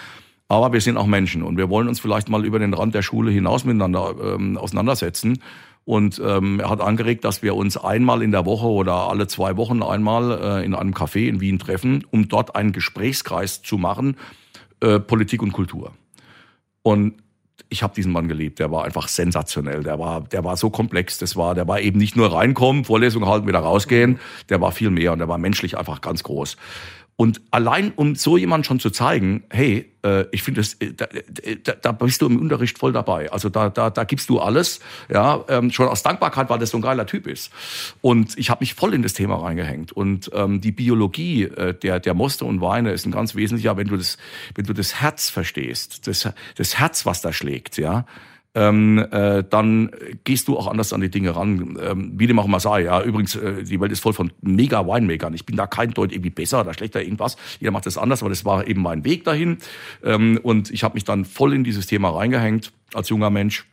[0.51, 3.03] Aber wir sind auch Menschen und wir wollen uns vielleicht mal über den Rand der
[3.03, 5.41] Schule hinaus miteinander ähm, auseinandersetzen.
[5.85, 9.57] Und ähm, er hat angeregt, dass wir uns einmal in der Woche oder alle zwei
[9.57, 14.17] Wochen einmal äh, in einem Café in Wien treffen, um dort einen Gesprächskreis zu machen,
[14.81, 15.93] äh, Politik und Kultur.
[16.83, 17.15] Und
[17.69, 18.59] ich habe diesen Mann geliebt.
[18.59, 19.85] Der war einfach sensationell.
[19.85, 21.19] Der war, der war so komplex.
[21.19, 24.19] Das war, der war eben nicht nur reinkommen, Vorlesung halten, wieder rausgehen.
[24.49, 26.57] Der war viel mehr und der war menschlich einfach ganz groß.
[27.21, 31.07] Und allein um so jemand schon zu zeigen, hey, äh, ich finde äh, da,
[31.65, 33.31] da, da bist du im Unterricht voll dabei.
[33.31, 34.81] Also da, da, da gibst du alles,
[35.11, 37.53] ja, ähm, schon aus Dankbarkeit, weil das so ein geiler Typ ist.
[38.01, 39.93] Und ich habe mich voll in das Thema reingehängt.
[39.93, 43.89] Und ähm, die Biologie äh, der, der Moste und Weine ist ein ganz wesentlicher, wenn
[43.89, 44.17] du das,
[44.55, 48.07] wenn du das Herz verstehst, das, das Herz, was da schlägt, ja,
[48.55, 49.91] ähm, äh, dann
[50.25, 51.79] gehst du auch anders an die Dinge ran.
[51.81, 52.83] Ähm, wie dem auch immer sei.
[52.83, 55.35] Ja, übrigens, äh, die Welt ist voll von mega Winemakern.
[55.35, 57.37] Ich bin da kein Deut irgendwie besser oder schlechter irgendwas.
[57.61, 59.59] Jeder macht das anders, aber das war eben mein Weg dahin.
[60.05, 63.67] Ähm, und ich habe mich dann voll in dieses Thema reingehängt als junger Mensch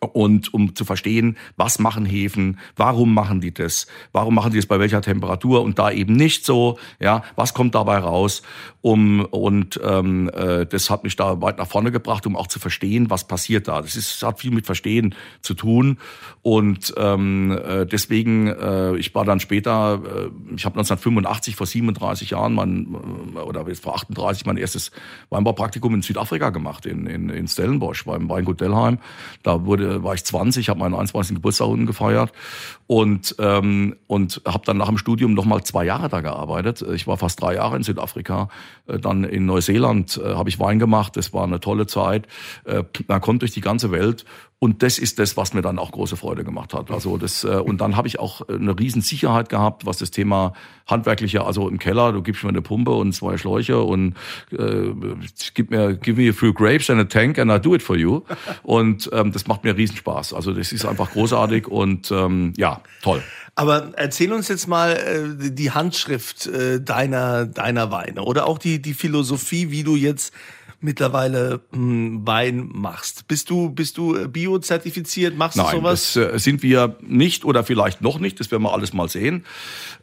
[0.00, 4.66] und um zu verstehen, was machen Hefen, warum machen die das, warum machen die das
[4.66, 8.42] bei welcher Temperatur und da eben nicht so, ja, was kommt dabei raus,
[8.86, 12.60] um und ähm, äh, das hat mich da weit nach vorne gebracht, um auch zu
[12.60, 13.82] verstehen, was passiert da.
[13.82, 15.98] Das ist hat viel mit Verstehen zu tun
[16.42, 22.30] und ähm, äh, deswegen, äh, ich war dann später, äh, ich habe 1985 vor 37
[22.30, 22.94] Jahren mein
[23.34, 24.92] äh, oder vor 38 mein erstes
[25.30, 28.98] Weinbaupraktikum in Südafrika gemacht in in, in Stellenbosch beim Weingut Delheim.
[29.42, 31.34] Da wurde war ich 20, habe meinen 21.
[31.34, 32.30] Geburtstag unten gefeiert
[32.86, 36.82] und ähm, und habe dann nach dem Studium noch mal zwei Jahre da gearbeitet.
[36.94, 38.48] Ich war fast drei Jahre in Südafrika,
[38.86, 41.16] dann in Neuseeland äh, habe ich Wein gemacht.
[41.16, 42.26] Das war eine tolle Zeit.
[42.64, 44.24] Äh, man kommt durch die ganze Welt
[44.58, 46.90] und das ist das, was mir dann auch große Freude gemacht hat.
[46.90, 50.54] Also das äh, und dann habe ich auch eine riesen Sicherheit gehabt, was das Thema
[50.86, 54.14] handwerkliche, also im Keller, du gibst mir eine Pumpe und zwei Schläuche und
[54.52, 54.92] äh,
[55.54, 57.96] gib mir give me a few grapes and a tank and I do it for
[57.96, 58.22] you.
[58.62, 60.32] Und ähm, das macht mir riesen Spaß.
[60.32, 63.22] Also das ist einfach großartig und ähm, ja, toll.
[63.58, 68.82] Aber erzähl uns jetzt mal äh, die Handschrift äh, deiner deiner Weine oder auch die
[68.82, 70.32] die, Philosophie, wie du jetzt
[70.80, 73.26] mittlerweile hm, Wein machst.
[73.28, 75.36] Bist du, bist du bio-zertifiziert?
[75.36, 76.12] Machst Nein, du sowas?
[76.12, 78.38] das äh, sind wir nicht oder vielleicht noch nicht.
[78.40, 79.46] Das werden wir alles mal sehen.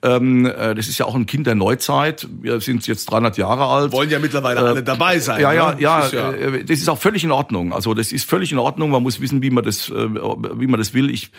[0.02, 2.28] Ähm, äh, das ist ja auch ein Kind der Neuzeit.
[2.42, 3.92] Wir sind jetzt 300 Jahre alt.
[3.92, 5.40] Wollen ja mittlerweile alle dabei sein.
[5.40, 5.82] Ja, ja, ne?
[5.82, 7.72] ja, Das ist äh, das ist auch völlig in Ordnung.
[7.72, 8.90] Also das ist völlig in Ordnung.
[8.90, 11.12] Man muss wissen, wie man das, äh, wie man das will.
[11.12, 11.32] Ich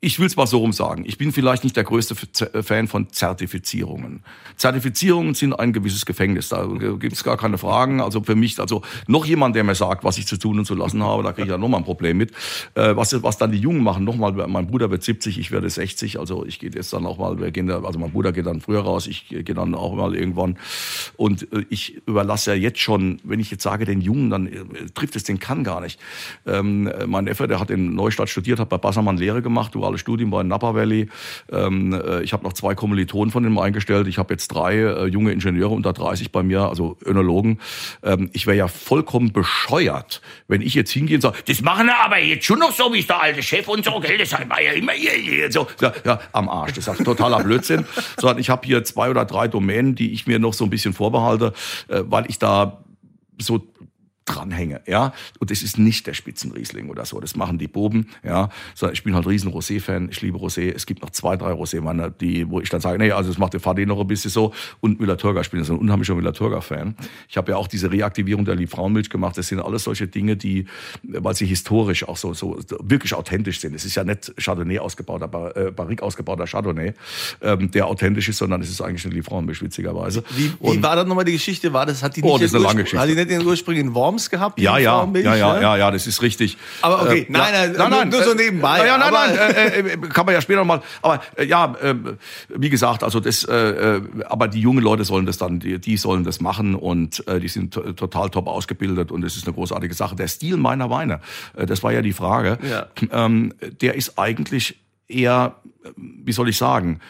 [0.00, 1.04] ich will es mal so rum sagen.
[1.06, 4.22] Ich bin vielleicht nicht der größte F- Fan von Zertifizierungen.
[4.56, 6.50] Zertifizierungen sind ein gewisses Gefängnis.
[6.50, 8.00] Da gibt es gar keine Fragen.
[8.00, 10.76] Also für mich, also noch jemand, der mir sagt, was ich zu tun und zu
[10.76, 12.30] lassen habe, da kriege ich ja nochmal ein Problem mit.
[12.76, 16.20] Äh, was, was dann die Jungen machen, nochmal, mein Bruder wird 70, ich werde 60.
[16.20, 18.82] Also ich gehe jetzt dann auch mal, wir gehen also mein Bruder geht dann früher
[18.82, 20.58] raus, ich gehe dann auch mal irgendwann.
[21.16, 24.60] Und äh, ich überlasse ja jetzt schon, wenn ich jetzt sage den Jungen, dann äh,
[24.94, 25.98] trifft es den kann gar nicht.
[26.46, 30.00] Ähm, äh, mein Neffe, der hat in Neustadt studiert, hat bei Bassermann Lehre gemacht, duales
[30.00, 31.08] Studium war Napa Valley.
[31.50, 34.06] Ähm, äh, ich habe noch zwei Kommilitonen von ihm eingestellt.
[34.06, 37.58] Ich habe jetzt drei äh, junge Ingenieure unter 30 bei mir, also Önologen.
[38.02, 41.98] Ähm, ich wäre ja vollkommen bescheuert, wenn ich jetzt hingehe und sage, das machen wir
[41.98, 44.60] aber jetzt schon noch so, wie es der alte Chef und so, gell, das war
[44.60, 45.66] ja immer hier, hier so.
[45.80, 47.84] Ja, ja, am Arsch, das ist totaler Blödsinn.
[48.18, 50.92] Sondern ich habe hier zwei oder drei Domänen, die ich mir noch so ein bisschen
[50.92, 51.52] vorbehalte,
[51.88, 52.84] äh, weil ich da
[53.40, 53.62] so
[54.28, 55.12] dranhänge, ja.
[55.38, 57.20] Und das ist nicht der Spitzenriesling oder so.
[57.20, 58.48] Das machen die Buben, ja.
[58.92, 60.08] Ich bin halt riesen Rosé-Fan.
[60.10, 60.72] Ich liebe Rosé.
[60.74, 63.52] Es gibt noch zwei, drei Rosé-Weine, die, wo ich dann sage, nee, also das macht
[63.54, 64.52] der Fadi noch ein bisschen so.
[64.80, 65.40] Und Müller-Thurgau.
[65.40, 66.94] Ich bin so ein unheimlicher Müller-Thurgau-Fan.
[67.28, 69.36] Ich habe ja auch diese Reaktivierung der Liebfrauenmilch gemacht.
[69.38, 70.66] Das sind alles solche Dinge, die,
[71.02, 73.74] weil sie historisch auch so, so wirklich authentisch sind.
[73.74, 76.92] Es ist ja nicht Chardonnay ausgebaut, aber äh, Barrique ausgebauter Chardonnay,
[77.42, 80.22] ähm, der authentisch ist, sondern es ist eigentlich eine Liebfrauenmilch, witzigerweise.
[80.36, 81.72] Wie, wie Und- war das nochmal die Geschichte?
[81.72, 83.00] War das, hat die Oh, nicht das ist eine lange Geschichte.
[83.00, 84.58] Hat die nicht den Ursprung in Worms gehabt?
[84.58, 85.62] die Ja, ja, Frauenmilch, ja, ja, ne?
[85.62, 86.56] ja, ja, das ist richtig.
[86.82, 89.96] Aber okay, Äh, nein, ja, nein, nur- nur so nebenbei, Ja, nein, nein, äh, äh,
[90.08, 90.82] kann man ja später noch mal.
[91.02, 91.94] Aber äh, ja, äh,
[92.48, 95.96] wie gesagt, also das, äh, äh, aber die jungen Leute sollen das dann, die, die
[95.96, 99.54] sollen das machen und äh, die sind to- total top ausgebildet und es ist eine
[99.54, 100.16] großartige Sache.
[100.16, 101.20] Der Stil meiner Weine,
[101.56, 102.58] äh, das war ja die Frage.
[102.68, 102.86] Ja.
[103.12, 104.78] Ähm, der ist eigentlich
[105.08, 105.54] eher,
[105.84, 107.00] äh, wie soll ich sagen,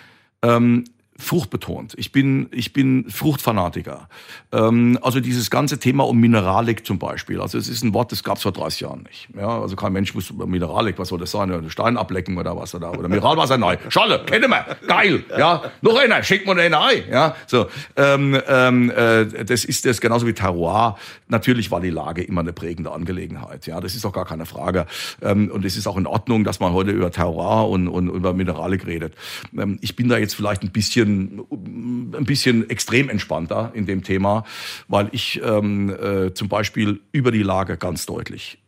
[0.42, 0.84] ähm,
[1.18, 1.94] fruchtbetont.
[1.96, 4.08] Ich bin, ich bin Fruchtfanatiker.
[4.52, 7.40] Ähm, also dieses ganze Thema um Mineralik zum Beispiel.
[7.40, 9.28] Also es ist ein Wort, das gab es vor 30 Jahren nicht.
[9.36, 11.68] Ja, also kein Mensch muss über Mineralik, was soll das sein?
[11.70, 13.78] Stein ablecken oder was oder, oder Mineralwasser nein.
[13.88, 15.24] Schale, kennen wir, geil.
[15.36, 17.02] Ja, noch einer, schickt man einen ein.
[17.10, 17.66] Ja, so.
[17.96, 20.96] Ähm, ähm, äh, das ist das genauso wie Terroir.
[21.26, 23.66] Natürlich war die Lage immer eine prägende Angelegenheit.
[23.66, 24.86] Ja, das ist auch gar keine Frage.
[25.20, 28.32] Ähm, und es ist auch in Ordnung, dass man heute über Terroir und, und über
[28.32, 29.14] Mineralik redet.
[29.56, 34.44] Ähm, ich bin da jetzt vielleicht ein bisschen, ein bisschen extrem entspannter in dem Thema,
[34.88, 38.58] weil ich ähm, äh, zum Beispiel über die Lage ganz deutlich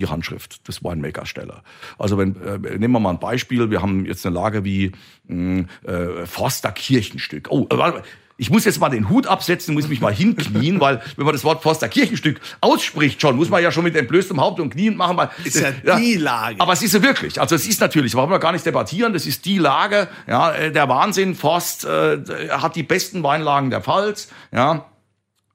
[0.00, 1.62] die Handschrift des Winemakers stelle.
[1.98, 4.92] Also wenn äh, nehmen wir mal ein Beispiel, wir haben jetzt eine Lage wie
[5.28, 7.48] mh, äh, Forster Kirchenstück.
[7.50, 8.04] Oh, äh, warte mal.
[8.40, 11.44] Ich muss jetzt mal den Hut absetzen, muss mich mal hinknien, weil wenn man das
[11.44, 15.18] Wort Forster Kirchenstück ausspricht schon, muss man ja schon mit entblößtem Haupt und Knien machen.
[15.18, 16.56] Weil, Ist ja die Lage.
[16.58, 17.38] Aber es ist ja wirklich.
[17.38, 20.08] Also es ist natürlich, wollen wir gar nicht debattieren, das ist die Lage.
[20.26, 24.28] Ja, äh, der Wahnsinn, Forst äh, hat die besten Weinlagen der Pfalz.
[24.52, 24.86] Ja,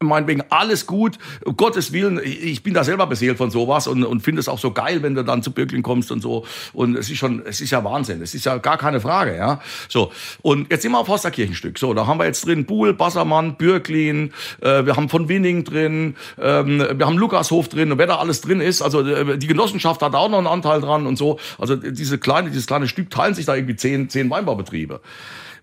[0.06, 4.22] meinetwegen alles gut, um Gottes Willen, ich bin da selber beseelt von sowas und, und
[4.22, 6.46] finde es auch so geil, wenn du dann zu Birkling kommst und so.
[6.74, 9.62] Und es ist schon, es ist ja Wahnsinn, es ist ja gar keine Frage, ja.
[9.90, 10.12] So.
[10.42, 11.78] Und jetzt sind wir auf Hosterkirchenstück.
[11.78, 16.16] So, da haben wir jetzt drin Buhl, Bassermann, Birklin, äh, wir haben von Winning drin,
[16.40, 20.02] ähm, wir haben Lukashof drin und wer da alles drin ist, also äh, die Genossenschaft
[20.02, 21.40] hat auch noch einen Anteil dran und so.
[21.58, 25.02] Also diese kleine, dieses kleine Stück teilen sich da irgendwie zehn, zehn Weinbaubetriebe.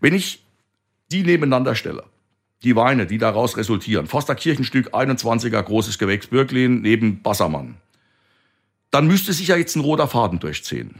[0.00, 0.44] Wenn ich
[1.11, 2.05] die nebeneinander stelle,
[2.64, 4.07] die Weine, die daraus resultieren.
[4.07, 7.77] Foster Kirchenstück, 21er, großes Gewächs Birklin, neben Bassermann.
[8.90, 10.96] Dann müsste sich ja jetzt ein roter Faden durchziehen.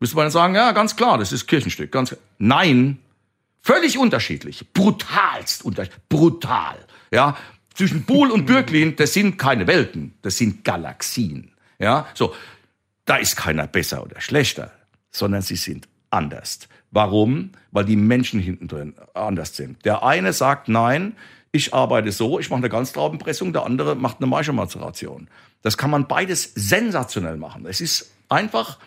[0.00, 1.92] Müsste man dann sagen, ja, ganz klar, das ist Kirchenstück.
[1.92, 2.98] Ganz Nein,
[3.62, 4.72] völlig unterschiedlich.
[4.72, 6.00] Brutalst unterschiedlich.
[6.08, 6.78] Brutal.
[7.10, 7.36] Ja,
[7.74, 11.52] zwischen Buhl und Birklin, das sind keine Welten, das sind Galaxien.
[11.78, 12.34] Ja, so.
[13.04, 14.72] Da ist keiner besser oder schlechter,
[15.10, 16.68] sondern sie sind anders.
[16.90, 17.50] Warum?
[17.70, 19.84] Weil die Menschen hinten drin anders sind.
[19.84, 21.14] Der eine sagt, nein,
[21.52, 25.28] ich arbeite so, ich mache eine Ganztraubenpressung, der andere macht eine Maischemazeration.
[25.62, 27.66] Das kann man beides sensationell machen.
[27.66, 28.78] Es ist einfach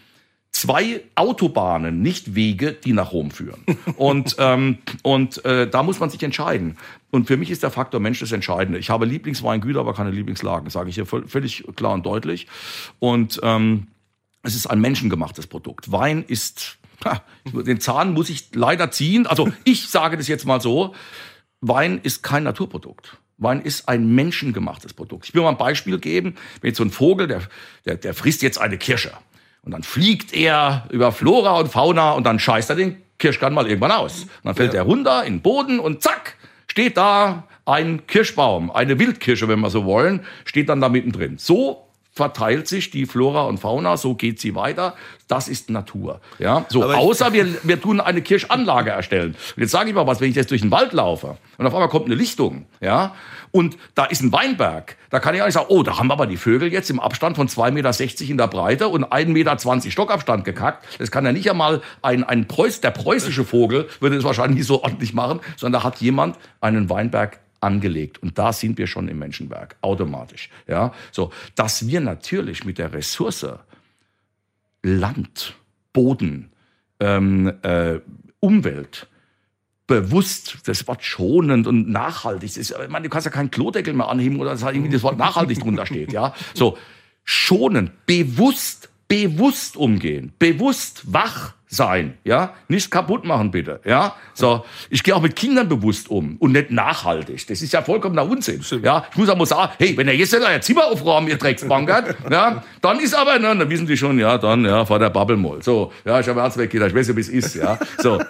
[0.51, 3.63] zwei Autobahnen, nicht Wege, die nach Rom führen.
[3.95, 6.77] Und, ähm, und äh, da muss man sich entscheiden.
[7.09, 8.77] Und für mich ist der Faktor Mensch das Entscheidende.
[8.79, 12.47] Ich habe Lieblingsweingüter, aber keine Lieblingslagen, sage ich hier völ- völlig klar und deutlich.
[12.99, 13.87] Und ähm,
[14.43, 15.91] es ist ein menschengemachtes Produkt.
[15.91, 16.77] Wein ist,
[17.53, 19.27] den Zahn muss ich leider ziehen.
[19.27, 20.95] Also ich sage das jetzt mal so,
[21.61, 23.17] Wein ist kein Naturprodukt.
[23.37, 25.25] Wein ist ein menschengemachtes Produkt.
[25.25, 26.35] Ich will mal ein Beispiel geben.
[26.61, 27.41] Wenn jetzt so ein Vogel, der,
[27.85, 29.11] der, der frisst jetzt eine Kirsche.
[29.63, 33.67] Und dann fliegt er über Flora und Fauna und dann scheißt er den Kirschkern mal
[33.67, 34.23] irgendwann aus.
[34.23, 36.35] Und dann fällt er runter in den Boden und zack,
[36.67, 41.37] steht da ein Kirschbaum, eine Wildkirsche, wenn wir so wollen, steht dann da mittendrin.
[41.37, 44.95] So verteilt sich die Flora und Fauna, so geht sie weiter.
[45.27, 46.19] Das ist Natur.
[46.39, 49.35] Ja, so, außer wir, wir tun eine Kirschanlage erstellen.
[49.55, 51.73] Und jetzt sage ich mal was, wenn ich jetzt durch den Wald laufe und auf
[51.73, 53.15] einmal kommt eine Lichtung, ja,
[53.51, 56.13] und da ist ein Weinberg, da kann ich auch nicht sagen, oh, da haben wir
[56.13, 59.91] aber die Vögel jetzt im Abstand von 2,60 Meter in der Breite und 1,20 Meter
[59.91, 60.85] Stockabstand gekackt.
[60.99, 64.67] Das kann ja nicht einmal ein, ein Preuß, der preußische Vogel würde es wahrscheinlich nicht
[64.67, 68.21] so ordentlich machen, sondern da hat jemand einen Weinberg angelegt.
[68.21, 70.49] Und da sind wir schon im Menschenwerk, automatisch.
[70.67, 73.47] Ja, so, dass wir natürlich mit der Ressource
[74.83, 75.55] Land,
[75.93, 76.51] Boden,
[76.99, 77.99] ähm, äh,
[78.39, 79.07] Umwelt
[79.87, 84.07] bewusst, das Wort schonend und nachhaltig, ist, ich meine, du kannst ja keinen Klodeckel mehr
[84.07, 86.33] anheben oder dass irgendwie das Wort nachhaltig drunter steht, ja.
[86.53, 86.77] So,
[87.23, 94.13] schonend, bewusst, bewusst umgehen, bewusst wach sein, ja, nicht kaputt machen bitte, ja.
[94.33, 97.47] So, ich gehe auch mit Kindern bewusst um und nicht nachhaltig.
[97.47, 99.05] Das ist ja vollkommener Unsinn, ja.
[99.09, 102.15] Ich muss auch mal sagen, hey, wenn er jetzt nicht euer Zimmer aufräumen, ihr Drecksbankert,
[102.29, 105.37] ja, dann ist aber, ne, dann wissen die schon, ja, dann, ja, vor der Bubble
[105.37, 105.63] mal.
[105.63, 107.79] So, ja, ich habe Herz weg, ich weiß ja, wie es ist, ja.
[107.99, 108.21] So,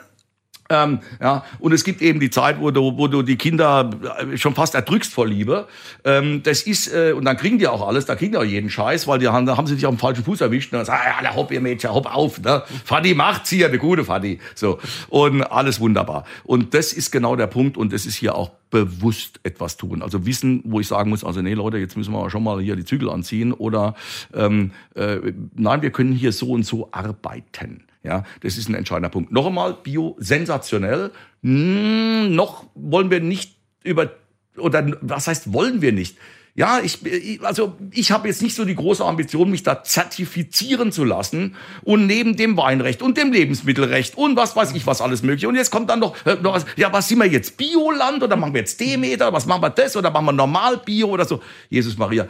[0.72, 4.38] ähm, ja, und es gibt eben die Zeit, wo du, wo du die Kinder äh,
[4.38, 5.68] schon fast erdrückst vor Liebe.
[6.06, 8.70] Ähm, das ist, äh, und dann kriegen die auch alles, da kriegen die auch jeden
[8.70, 10.72] Scheiß, weil die haben, da haben sie sich auf dem falschen Fuß erwischt.
[10.72, 12.64] Und dann sagen, ja, hopp, ihr Mädchen, hopp auf, ne?
[12.86, 14.40] Fadi macht's hier, eine gute Fadi.
[14.56, 14.80] So.
[15.10, 16.24] Und alles wunderbar.
[16.46, 20.02] Und das ist genau der Punkt, und das ist hier auch bewusst etwas tun.
[20.02, 22.78] Also wissen, wo ich sagen muss, also nee, Leute, jetzt müssen wir schon mal hier
[22.78, 23.96] die Zügel anziehen oder
[24.34, 25.18] ähm, äh,
[25.56, 27.84] nein, wir können hier so und so arbeiten.
[28.04, 29.32] Ja, das ist ein entscheidender Punkt.
[29.32, 31.12] Noch einmal, Bio sensationell.
[31.44, 34.12] Hm, noch wollen wir nicht über
[34.58, 36.18] oder was heißt wollen wir nicht?
[36.54, 37.00] Ja, ich,
[37.44, 42.08] also ich habe jetzt nicht so die große Ambition, mich da zertifizieren zu lassen und
[42.08, 45.48] neben dem Weinrecht und dem Lebensmittelrecht und was weiß ich was alles mögliche.
[45.48, 48.36] Und jetzt kommt dann noch, äh, noch was, ja, was sind wir jetzt Bioland oder
[48.36, 51.42] machen wir jetzt Demeter, was machen wir das oder machen wir normal Bio oder so?
[51.70, 52.28] Jesus Maria,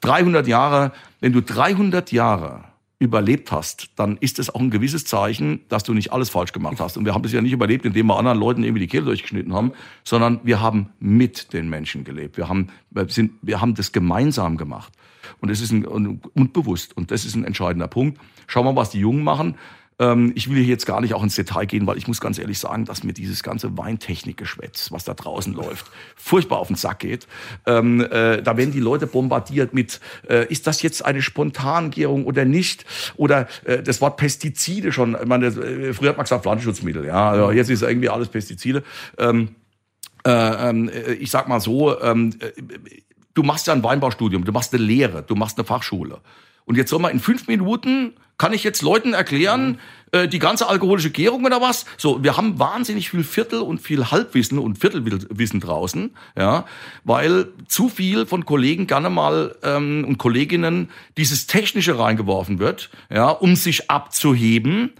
[0.00, 0.90] 300 Jahre,
[1.20, 2.64] wenn du 300 Jahre
[3.04, 6.80] überlebt hast, dann ist es auch ein gewisses Zeichen, dass du nicht alles falsch gemacht
[6.80, 6.96] hast.
[6.96, 9.54] Und wir haben das ja nicht überlebt, indem wir anderen Leuten irgendwie die Kehle durchgeschnitten
[9.54, 12.36] haben, sondern wir haben mit den Menschen gelebt.
[12.36, 14.92] Wir haben, wir sind, wir haben das gemeinsam gemacht.
[15.40, 16.96] Und das ist ein, und bewusst.
[16.96, 18.20] Und das ist ein entscheidender Punkt.
[18.46, 19.56] Schauen wir mal, was die Jungen machen.
[20.04, 22.38] Ähm, ich will hier jetzt gar nicht auch ins Detail gehen, weil ich muss ganz
[22.38, 25.86] ehrlich sagen, dass mir dieses ganze Weintechnikgeschwätz, was da draußen läuft,
[26.16, 27.26] furchtbar auf den Sack geht.
[27.66, 32.44] Ähm, äh, da werden die Leute bombardiert mit, äh, ist das jetzt eine Spontangärung oder
[32.44, 32.84] nicht?
[33.16, 35.16] Oder äh, das Wort Pestizide schon.
[35.20, 38.82] Ich meine, äh, früher hat man gesagt Pflanzenschutzmittel, ja, also jetzt ist irgendwie alles Pestizide.
[39.18, 39.54] Ähm,
[40.26, 40.30] äh,
[40.70, 42.50] ähm, äh, ich sag mal so, ähm, äh,
[43.34, 46.20] du machst ja ein Weinbaustudium, du machst eine Lehre, du machst eine Fachschule.
[46.64, 49.78] Und jetzt soll man in fünf Minuten, kann ich jetzt Leuten erklären,
[50.12, 51.86] äh, die ganze alkoholische Gärung oder was?
[51.96, 56.66] So, wir haben wahnsinnig viel Viertel und viel Halbwissen und Viertelwissen draußen, ja,
[57.04, 63.28] weil zu viel von Kollegen gerne mal ähm, und Kolleginnen dieses Technische reingeworfen wird, ja,
[63.28, 64.92] um sich abzuheben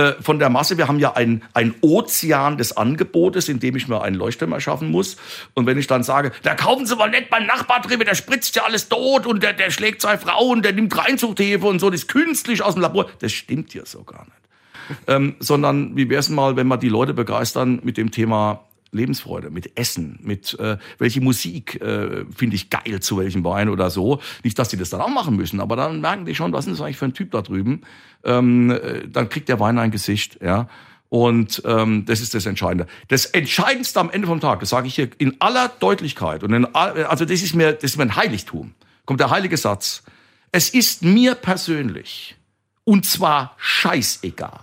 [0.00, 0.78] äh, von der Masse.
[0.78, 4.90] Wir haben ja ein, ein Ozean des Angebotes, in dem ich mir einen Leuchtturm erschaffen
[4.90, 5.16] muss.
[5.54, 8.56] Und wenn ich dann sage, da kaufen Sie mal nicht beim Nachbar drüber, der spritzt
[8.56, 12.02] ja alles tot und der, der schlägt zwei Frauen, der nimmt Reinzuchthefe und so, das
[12.02, 13.10] ist künstlich aus dem Labor.
[13.18, 15.06] Das stimmt ja so gar nicht.
[15.06, 19.50] ähm, sondern wie wäre es mal, wenn wir die Leute begeistern mit dem Thema Lebensfreude,
[19.50, 24.20] mit Essen, mit äh, welche Musik äh, finde ich geil zu welchem Wein oder so.
[24.42, 26.72] Nicht, dass die das dann auch machen müssen, aber dann merken die schon, was ist
[26.72, 27.82] das eigentlich für ein Typ da drüben.
[28.24, 30.68] Ähm, äh, dann kriegt der Wein ein Gesicht, ja.
[31.08, 32.86] Und ähm, das ist das Entscheidende.
[33.08, 36.72] Das Entscheidendste am Ende vom Tag, das sage ich hier in aller Deutlichkeit und in,
[36.72, 38.74] also das ist mir, das ist mir ein Heiligtum.
[39.06, 40.04] Kommt der heilige Satz.
[40.52, 42.36] Es ist mir persönlich
[42.84, 44.60] und zwar scheißegal,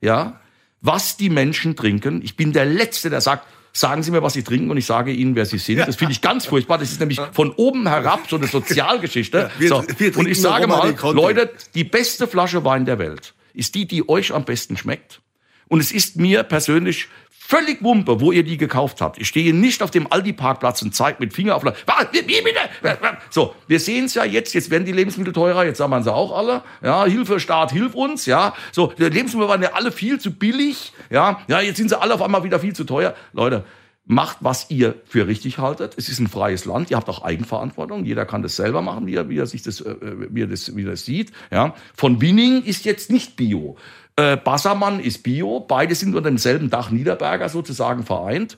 [0.00, 0.40] ja,
[0.80, 2.22] was die Menschen trinken.
[2.22, 5.12] Ich bin der Letzte, der sagt, sagen Sie mir, was Sie trinken und ich sage
[5.12, 5.80] Ihnen, wer Sie sind.
[5.80, 6.78] Das finde ich ganz furchtbar.
[6.78, 9.50] Das ist nämlich von oben herab so eine Sozialgeschichte.
[9.60, 9.78] so.
[9.78, 14.32] und ich sage mal, Leute, die beste Flasche Wein der Welt ist die, die euch
[14.32, 15.20] am besten schmeckt.
[15.68, 17.08] Und es ist mir persönlich
[17.46, 19.18] völlig Wumpe, wo ihr die gekauft habt.
[19.18, 21.64] Ich stehe nicht auf dem Aldi-Parkplatz und zeige mit Finger auf...
[21.64, 22.98] Wie, bitte?
[23.30, 24.54] So, wir sehen es ja jetzt.
[24.54, 25.64] Jetzt werden die Lebensmittel teurer.
[25.64, 26.62] Jetzt sagen sie auch alle.
[26.82, 28.26] Ja, Hilfe, Staat, hilf uns.
[28.26, 30.92] Ja, so, die Lebensmittel waren ja alle viel zu billig.
[31.10, 33.14] Ja, ja, jetzt sind sie alle auf einmal wieder viel zu teuer.
[33.32, 33.64] Leute,
[34.06, 35.94] macht, was ihr für richtig haltet.
[35.96, 36.90] Es ist ein freies Land.
[36.90, 38.04] Ihr habt auch Eigenverantwortung.
[38.04, 39.94] Jeder kann das selber machen, wie er, wie er sich das, äh,
[40.30, 41.32] wie er das, wie er das sieht.
[41.50, 43.76] Ja, von Winning ist jetzt nicht Bio.
[44.16, 45.60] Äh, Bassermann ist Bio.
[45.60, 48.56] Beide sind unter demselben Dach Niederberger sozusagen vereint.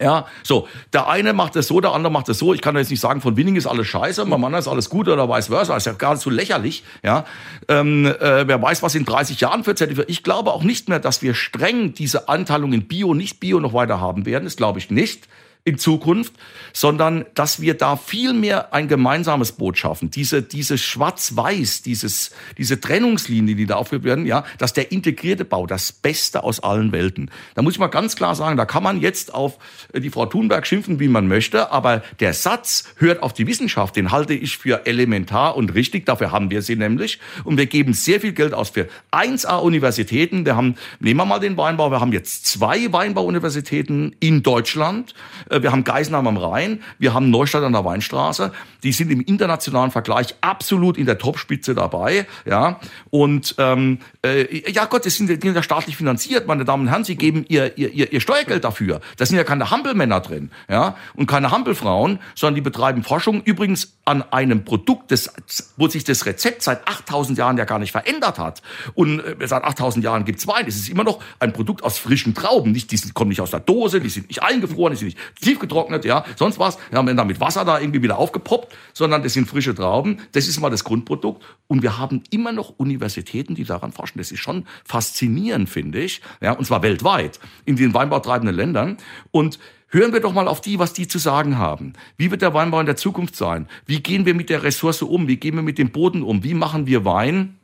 [0.00, 2.54] Ja, so, der eine macht es so, der andere macht es so.
[2.54, 5.08] Ich kann jetzt nicht sagen, von Winning ist alles scheiße, beim anderen ist alles gut
[5.08, 5.74] oder vice versa.
[5.74, 6.84] Das ist ja gar nicht so lächerlich.
[7.02, 7.26] Ja,
[7.68, 10.08] ähm, äh, wer weiß, was in 30 Jahren für Zertifikat.
[10.08, 13.74] Ich glaube auch nicht mehr, dass wir streng diese Anteilung in Bio, nicht Bio noch
[13.74, 14.44] weiter haben werden.
[14.44, 15.28] Das glaube ich nicht.
[15.64, 16.32] In Zukunft,
[16.72, 20.10] sondern dass wir da viel mehr ein gemeinsames Boot schaffen.
[20.10, 25.66] Diese, diese Schwarz-Weiß, dieses, diese Trennungslinie, die da aufgeführt werden, ja, dass der integrierte Bau
[25.66, 27.30] das Beste aus allen Welten.
[27.54, 29.58] Da muss ich mal ganz klar sagen, da kann man jetzt auf
[29.92, 33.96] äh, die Frau Thunberg schimpfen, wie man möchte, aber der Satz hört auf die Wissenschaft,
[33.96, 36.06] den halte ich für elementar und richtig.
[36.06, 37.18] Dafür haben wir sie nämlich.
[37.44, 40.46] Und wir geben sehr viel Geld aus für 1A-Universitäten.
[40.46, 45.14] Wir haben, nehmen wir mal den Weinbau, wir haben jetzt zwei Weinbau-Universitäten in Deutschland.
[45.50, 48.52] Äh, wir haben Geisenheim am Rhein, wir haben Neustadt an der Weinstraße.
[48.82, 52.26] Die sind im internationalen Vergleich absolut in der Topspitze dabei.
[52.46, 56.84] Ja, und ähm, äh, ja Gott, das sind, die sind ja staatlich finanziert, meine Damen
[56.84, 57.04] und Herren.
[57.04, 59.00] Sie geben ihr, ihr, ihr, Steuergeld dafür.
[59.16, 63.42] Da sind ja keine Hampelmänner drin, ja, und keine Hampelfrauen, sondern die betreiben Forschung.
[63.42, 65.32] Übrigens an einem Produkt, das,
[65.76, 68.62] wo sich das Rezept seit 8000 Jahren ja gar nicht verändert hat.
[68.94, 70.66] Und äh, seit 8000 Jahren gibt's Wein.
[70.66, 72.72] Es ist immer noch ein Produkt aus frischen Trauben.
[72.72, 75.18] Nicht, die sind, kommen nicht aus der Dose, die sind nicht eingefroren, die sind nicht
[75.40, 76.78] tiefgetrocknet, ja, sonst was.
[76.90, 80.18] Wir haben dann mit Wasser da irgendwie wieder aufgepoppt, sondern das sind frische Trauben.
[80.32, 81.42] Das ist mal das Grundprodukt.
[81.66, 84.18] Und wir haben immer noch Universitäten, die daran forschen.
[84.18, 86.20] Das ist schon faszinierend, finde ich.
[86.40, 88.96] Ja, und zwar weltweit in den weinbautreibenden Ländern.
[89.30, 89.58] Und
[89.92, 91.94] Hören wir doch mal auf die, was die zu sagen haben.
[92.16, 93.66] Wie wird der Weinbau in der Zukunft sein?
[93.86, 95.26] Wie gehen wir mit der Ressource um?
[95.26, 96.44] Wie gehen wir mit dem Boden um?
[96.44, 97.58] Wie machen wir Wein?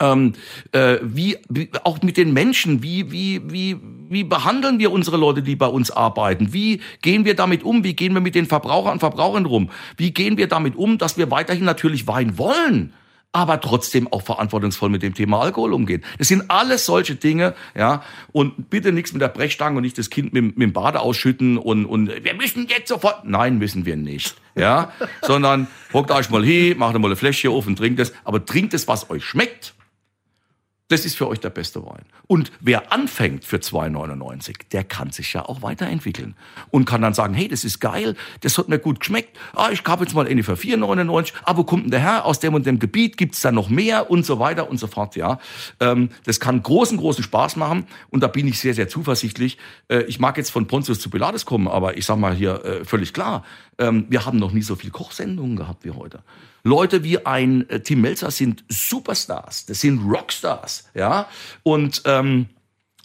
[0.00, 0.32] Ähm,
[0.72, 3.76] äh, wie, wie auch mit den Menschen, wie, wie, wie,
[4.08, 6.52] wie behandeln wir unsere Leute, die bei uns arbeiten?
[6.52, 7.84] Wie gehen wir damit um?
[7.84, 9.70] Wie gehen wir mit den Verbrauchern und Verbrauchern rum?
[9.96, 12.94] Wie gehen wir damit um, dass wir weiterhin natürlich Wein wollen?
[13.32, 16.04] Aber trotzdem auch verantwortungsvoll mit dem Thema Alkohol umgehen.
[16.18, 18.02] Das sind alles solche Dinge, ja.
[18.32, 21.56] Und bitte nichts mit der Brechstange und nicht das Kind mit, mit dem Bade ausschütten
[21.56, 23.24] und, und wir müssen jetzt sofort.
[23.24, 24.92] Nein, müssen wir nicht, ja.
[25.22, 28.12] Sondern hockt euch mal hin, macht mal eine Fläschchen auf und trinkt es.
[28.24, 29.74] Aber trinkt es, was euch schmeckt.
[30.90, 32.02] Das ist für euch der beste Wein.
[32.26, 36.34] Und wer anfängt für 2,99, der kann sich ja auch weiterentwickeln
[36.70, 39.38] und kann dann sagen, hey, das ist geil, das hat mir gut geschmeckt.
[39.54, 41.32] Ah, ich kaufe jetzt mal eine für 4,99.
[41.44, 42.24] Aber kommt denn der Herr?
[42.24, 45.14] Aus dem und dem Gebiet gibt's da noch mehr und so weiter und so fort.
[45.14, 45.38] Ja,
[45.78, 49.58] ähm, das kann großen, großen Spaß machen und da bin ich sehr, sehr zuversichtlich.
[49.86, 52.84] Äh, ich mag jetzt von Pontius zu Pilatus kommen, aber ich sag mal hier äh,
[52.84, 53.44] völlig klar,
[53.78, 56.24] ähm, wir haben noch nie so viel Kochsendungen gehabt wie heute.
[56.62, 61.28] Leute wie ein äh, Tim Melzer sind Superstars, das sind Rockstars, ja.
[61.62, 62.46] Und ähm,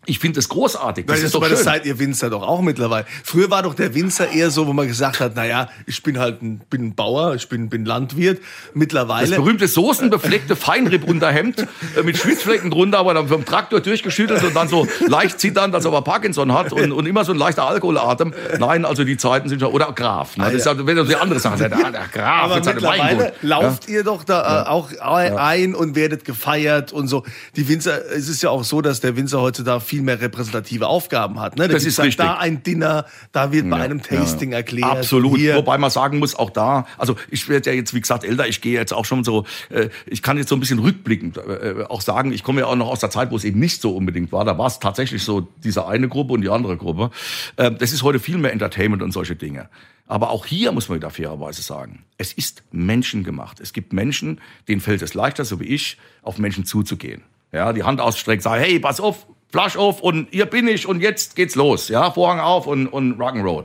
[0.05, 1.05] ich finde das großartig.
[1.05, 1.57] Das, das ist doch schön.
[1.57, 3.05] seid ihr Winzer doch auch mittlerweile.
[3.23, 6.41] Früher war doch der Winzer eher so, wo man gesagt hat, naja, ich bin halt
[6.41, 8.41] ein, bin ein Bauer, ich bin, bin Landwirt.
[8.73, 9.27] Mittlerweile.
[9.27, 14.67] Das berühmte soßenbefleckte Feinrippunterhemd äh, mit Schwitzflecken drunter, aber dann vom Traktor durchgeschüttelt und dann
[14.67, 18.33] so leicht zitternd, als ob er Parkinson hat und, und immer so ein leichter Alkoholatem.
[18.59, 20.37] Nein, also die Zeiten sind schon, oder Graf.
[20.37, 20.45] Ne?
[20.45, 23.33] Das ist ja, wenn das die andere Sache sagt, ah, der Graf aber mit mittlerweile
[23.41, 23.95] lauft ja?
[23.95, 24.67] ihr doch da äh, ja.
[24.67, 27.23] auch ein und werdet gefeiert und so.
[27.55, 31.39] Die Winzer, es ist ja auch so, dass der Winzer heutzutage viel mehr repräsentative Aufgaben
[31.39, 31.57] hat.
[31.57, 31.67] Ne?
[31.67, 32.17] Da das ist richtig.
[32.17, 34.57] Da ein Dinner, da wird bei einem Tasting ja.
[34.57, 34.89] erklärt.
[34.89, 35.37] Absolut.
[35.37, 35.55] Hier.
[35.55, 38.61] Wobei man sagen muss, auch da, also ich werde ja jetzt, wie gesagt, älter, ich
[38.61, 42.01] gehe jetzt auch schon so, äh, ich kann jetzt so ein bisschen rückblickend äh, auch
[42.01, 44.31] sagen, ich komme ja auch noch aus der Zeit, wo es eben nicht so unbedingt
[44.31, 44.45] war.
[44.45, 47.11] Da war es tatsächlich so diese eine Gruppe und die andere Gruppe.
[47.57, 49.69] Äh, das ist heute viel mehr Entertainment und solche Dinge.
[50.07, 53.59] Aber auch hier muss man wieder fairerweise sagen, es ist menschengemacht.
[53.59, 57.23] Es gibt Menschen, denen fällt es leichter, so wie ich, auf Menschen zuzugehen.
[57.51, 60.99] Ja, die Hand ausstreckt, sagen, hey, pass auf, Flash auf und hier bin ich und
[60.99, 61.87] jetzt geht's los.
[61.87, 63.63] Ja, Vorhang auf und, und Rock'n'Roll.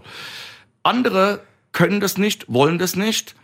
[0.85, 1.41] Andere
[1.73, 3.35] können das nicht, wollen das nicht,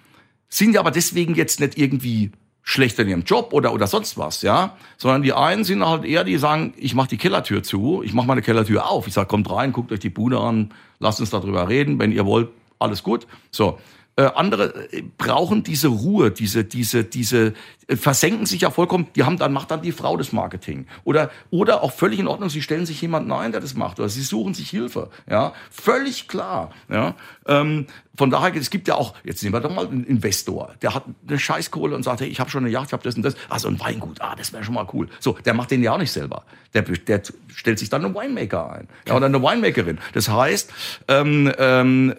[0.48, 2.30] sind ja aber deswegen jetzt nicht irgendwie
[2.62, 6.22] schlechter in ihrem Job oder oder sonst was, ja, sondern die einen sind halt eher,
[6.22, 9.50] die sagen, ich mache die Kellertür zu, ich mache meine Kellertür auf, ich sag, kommt
[9.50, 13.26] rein, guckt euch die Bude an, lasst uns darüber reden, wenn ihr wollt, alles gut.
[13.50, 13.80] So,
[14.16, 17.52] äh, andere äh, brauchen diese Ruhe, diese, diese, diese,
[17.86, 20.86] äh, versenken sich ja vollkommen, die haben dann, macht dann die Frau das Marketing.
[21.04, 24.08] Oder, oder auch völlig in Ordnung, sie stellen sich jemanden ein, der das macht, oder
[24.08, 25.52] sie suchen sich Hilfe, ja.
[25.70, 27.14] Völlig klar, ja.
[27.46, 30.94] Ähm, von daher, es gibt ja auch, jetzt nehmen wir doch mal einen Investor, der
[30.94, 33.22] hat eine Scheißkohle und sagt, hey, ich habe schon eine Yacht, ich habe das und
[33.22, 35.08] das, also ein Weingut, ah, das wäre schon mal cool.
[35.20, 36.44] So, der macht den ja auch nicht selber.
[36.74, 37.22] Der, der
[37.54, 39.98] stellt sich dann einen Winemaker ein ja, oder eine Winemakerin.
[40.12, 40.72] Das heißt,
[41.08, 42.14] ähm, ähm,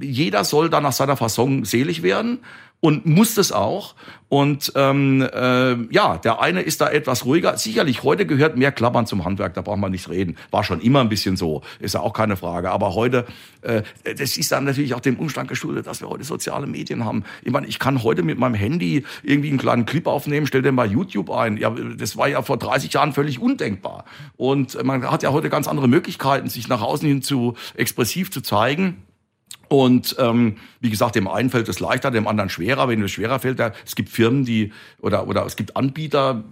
[0.00, 2.40] jeder soll da nach seiner Fasson selig werden
[2.80, 3.94] und muss das auch.
[4.28, 7.58] Und ähm, äh, ja, der eine ist da etwas ruhiger.
[7.58, 10.36] Sicherlich, heute gehört mehr Klappern zum Handwerk, da braucht man nicht reden.
[10.52, 12.70] War schon immer ein bisschen so, ist ja auch keine Frage.
[12.70, 13.26] Aber heute,
[13.62, 17.24] äh, das ist dann natürlich auch dem Umstand geschuldet, dass wir heute soziale Medien haben.
[17.42, 20.76] Ich meine, ich kann heute mit meinem Handy irgendwie einen kleinen Clip aufnehmen, stell den
[20.76, 21.56] bei YouTube ein.
[21.56, 24.04] Ja, das war ja vor 30 Jahren völlig undenkbar.
[24.36, 28.42] Und man hat ja heute ganz andere Möglichkeiten, sich nach außen hin zu expressiv zu
[28.42, 29.02] zeigen.
[29.70, 32.88] Und ähm, wie gesagt, dem einen fällt es leichter, dem anderen schwerer.
[32.88, 36.42] Wenn es schwerer fällt, da, es gibt Firmen, die oder oder es gibt Anbieter,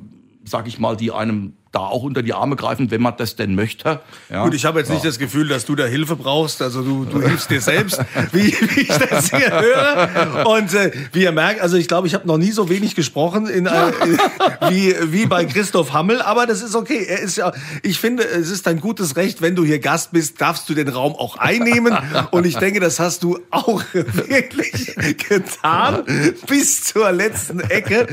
[0.44, 3.54] sag ich mal, die einem da auch unter die Arme greifen, wenn man das denn
[3.54, 4.00] möchte.
[4.30, 4.44] Ja.
[4.44, 6.62] Gut, ich habe jetzt nicht das Gefühl, dass du da Hilfe brauchst.
[6.62, 8.00] Also du, du hilfst dir selbst,
[8.32, 10.46] wie, wie ich das hier höre.
[10.46, 13.46] Und äh, wie ihr merkt, also ich glaube, ich habe noch nie so wenig gesprochen
[13.46, 13.70] in, äh,
[14.70, 16.22] wie, wie bei Christoph Hammel.
[16.22, 17.04] Aber das ist okay.
[17.06, 17.52] Er ist ja,
[17.82, 20.88] ich finde, es ist ein gutes Recht, wenn du hier Gast bist, darfst du den
[20.88, 21.96] Raum auch einnehmen.
[22.30, 24.96] Und ich denke, das hast du auch wirklich
[25.28, 26.02] getan
[26.46, 28.06] bis zur letzten Ecke.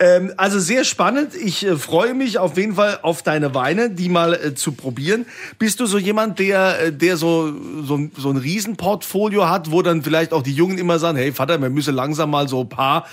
[0.00, 1.36] Ähm, also sehr spannend.
[1.36, 5.26] Ich äh, freue mich auf jeden Fall auf deine Weine, die mal äh, zu probieren.
[5.58, 10.02] Bist du so jemand, der, äh, der so, so, so ein Riesenportfolio hat, wo dann
[10.02, 13.06] vielleicht auch die Jungen immer sagen, hey Vater, wir müssen langsam mal so ein paar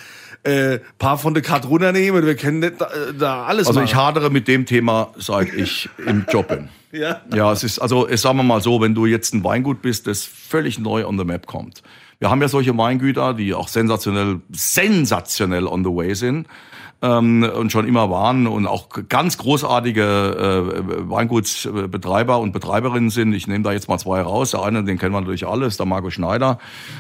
[0.44, 2.26] äh, paar von der Karte runternehmen.
[2.26, 3.90] Wir können nicht da, äh, da alles Also machen.
[3.90, 6.70] ich hadere mit dem Thema, seit ich im Job bin.
[6.92, 7.22] Ja.
[7.34, 10.06] Ja, es ist, also es sagen wir mal so, wenn du jetzt ein Weingut bist,
[10.06, 11.82] das völlig neu on the map kommt.
[12.20, 16.48] Wir haben ja solche Weingüter, die auch sensationell, sensationell on the way sind
[17.04, 23.34] ähm, und schon immer waren und auch ganz großartige äh, Weingutsbetreiber und Betreiberinnen sind.
[23.34, 24.52] Ich nehme da jetzt mal zwei raus.
[24.52, 26.60] Der eine, den kennen wir natürlich alle, ist der Marco Schneider.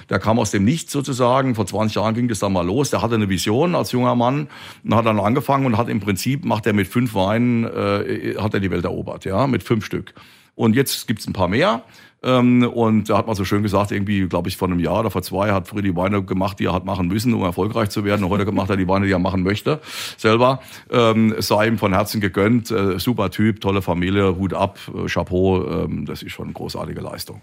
[0.09, 1.55] Der kam aus dem Nichts sozusagen.
[1.55, 2.89] Vor 20 Jahren ging das dann mal los.
[2.89, 4.49] Der hatte eine Vision als junger Mann
[4.83, 8.53] und hat dann angefangen und hat im Prinzip, macht er mit fünf Weinen, äh, hat
[8.53, 10.13] er die Welt erobert, ja, mit fünf Stück.
[10.55, 11.83] Und jetzt gibt's ein paar mehr.
[12.23, 15.11] Ähm, und da hat man so schön gesagt, irgendwie, glaube ich, vor einem Jahr oder
[15.11, 18.23] vor zwei hat die Weine gemacht, die er hat machen müssen, um erfolgreich zu werden.
[18.23, 19.79] Und heute macht er die Weine, die er machen möchte,
[20.17, 20.61] selber.
[20.89, 22.71] Ähm, sei ihm von Herzen gegönnt.
[22.71, 25.85] Äh, super Typ, tolle Familie, Hut ab, äh, Chapeau.
[25.85, 27.41] Ähm, das ist schon eine großartige Leistung.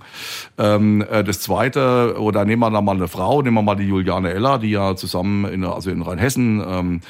[0.59, 3.89] Ähm, äh, das zweite, oder nehmen wir da mal eine Frau, nehmen wir mal die
[3.89, 7.01] Juliane Eller, die ja zusammen in, also in Rheinhessen, ähm,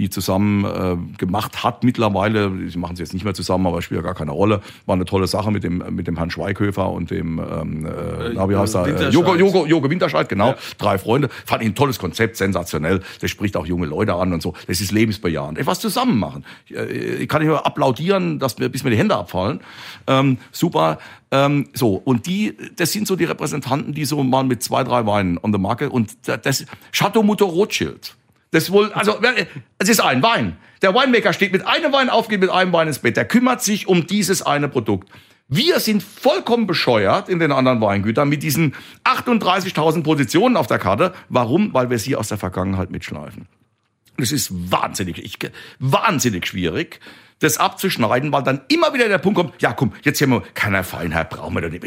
[0.00, 2.50] die zusammen äh, gemacht hat mittlerweile.
[2.68, 4.62] Sie machen es jetzt nicht mehr zusammen, aber spielt ja gar keine Rolle.
[4.86, 8.48] War eine tolle Sache mit dem mit dem Herrn Schweighöfer und dem ähm, äh, na,
[8.48, 8.82] wie heißt er?
[8.82, 9.12] Äh, Winterscheid.
[9.12, 10.54] Jogo, Jogo, Jogo Winterscheid, genau.
[10.78, 11.28] Drei Freunde.
[11.44, 13.00] Fand ich ein tolles Konzept, sensationell.
[13.20, 14.54] Das spricht auch junge Leute an und so.
[14.66, 15.58] Das ist lebensbejahend.
[15.58, 16.44] Etwas zusammen machen.
[16.64, 19.60] Ich, äh, ich kann nicht nur applaudieren, dass mir, bis mir die Hände abfallen.
[20.06, 20.98] Ähm, super.
[21.30, 25.06] Ähm, so, und die, das sind so die Repräsentanten, die so mal mit zwei, drei
[25.06, 28.16] Weinen on the market und das Chateau Mutter Rothschild.
[28.50, 29.20] Das wohl, also
[29.78, 30.56] es ist ein Wein.
[30.82, 33.16] Der Winemaker steht mit einem Wein auf, geht mit einem Wein ins Bett.
[33.16, 35.08] Der kümmert sich um dieses eine Produkt.
[35.52, 38.74] Wir sind vollkommen bescheuert in den anderen Weingütern mit diesen
[39.04, 41.12] 38.000 Positionen auf der Karte.
[41.28, 41.74] Warum?
[41.74, 43.48] Weil wir sie aus der Vergangenheit mitschleifen.
[44.16, 45.38] Es ist wahnsinnig, ich,
[45.78, 47.00] wahnsinnig schwierig,
[47.40, 50.84] das abzuschneiden, weil dann immer wieder der Punkt kommt, ja komm, jetzt haben wir keiner
[50.84, 51.84] Feinheit, brauchen wir doch nicht.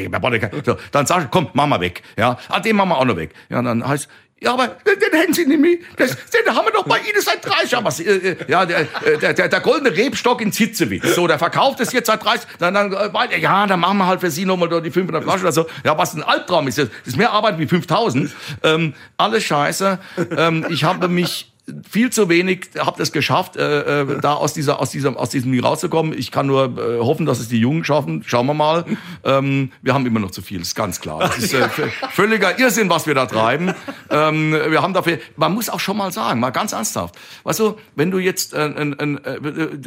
[0.92, 2.02] Dann sag ich, komm, mach mal weg.
[2.18, 3.34] Ja, ah, den machen wir auch noch weg.
[3.50, 4.10] Ja, dann heißt,
[4.44, 7.72] ja, aber den hätten Sie nämlich, das, den haben wir doch bei Ihnen seit 30
[7.72, 7.86] Jahren.
[7.86, 11.16] Was, äh, ja, der, äh, der, der, der goldene Rebstock in Zitzewitz.
[11.16, 14.20] So, der verkauft es jetzt seit 30, dann, dann, äh, ja, dann machen wir halt
[14.20, 15.66] für Sie nochmal die 500 Flaschen oder so.
[15.86, 18.32] Ja, was ein Albtraum ist, das ist mehr Arbeit wie 5000.
[18.64, 20.00] Ähm, alles scheiße.
[20.36, 21.53] Ähm, ich habe mich
[21.90, 25.58] viel zu wenig, habe das geschafft, äh, äh, da aus dieser, aus dieser, aus diesem
[25.58, 26.18] rauszukommen.
[26.18, 28.24] Ich kann nur äh, hoffen, dass es die Jungen schaffen.
[28.26, 28.86] Schauen wir mal.
[29.26, 31.20] Ähm, wir haben immer noch zu viel, ist ganz klar.
[31.20, 31.70] Das ist äh,
[32.12, 33.74] völliger Irrsinn, was wir da treiben.
[34.10, 37.16] Ähm, wir haben dafür, man muss auch schon mal sagen, mal ganz ernsthaft.
[37.44, 39.78] Weißt du, wenn du jetzt, äh, äh, äh, nehmen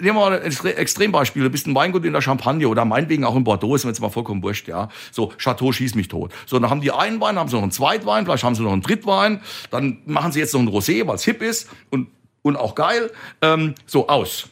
[0.00, 3.42] wir mal ein Extrembeispiel, du bist ein Weingut in der Champagne oder meinetwegen auch in
[3.42, 4.88] Bordeaux, ist mir jetzt mal vollkommen wurscht, ja.
[5.10, 6.32] So, Chateau schieß mich tot.
[6.46, 8.72] So, dann haben die einen Wein, haben sie noch einen Zweitwein, vielleicht haben sie noch
[8.72, 12.08] einen Drittwein, dann machen sie jetzt noch einen Rosé, weil hip ist und,
[12.42, 13.10] und auch geil.
[13.42, 14.48] Ähm, so, aus.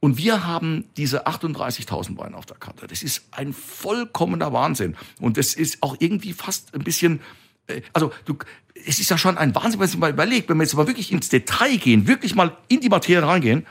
[0.00, 2.86] Und wir haben diese 38.000 Weine auf der Karte.
[2.86, 4.96] Das ist ein vollkommener Wahnsinn.
[5.20, 7.20] Und das ist auch irgendwie fast ein bisschen,
[7.66, 8.38] äh, also du,
[8.86, 10.86] es ist ja schon ein Wahnsinn, wenn man sich mal überlegt, wenn wir jetzt mal
[10.86, 13.66] wirklich ins Detail gehen, wirklich mal in die Materie reingehen,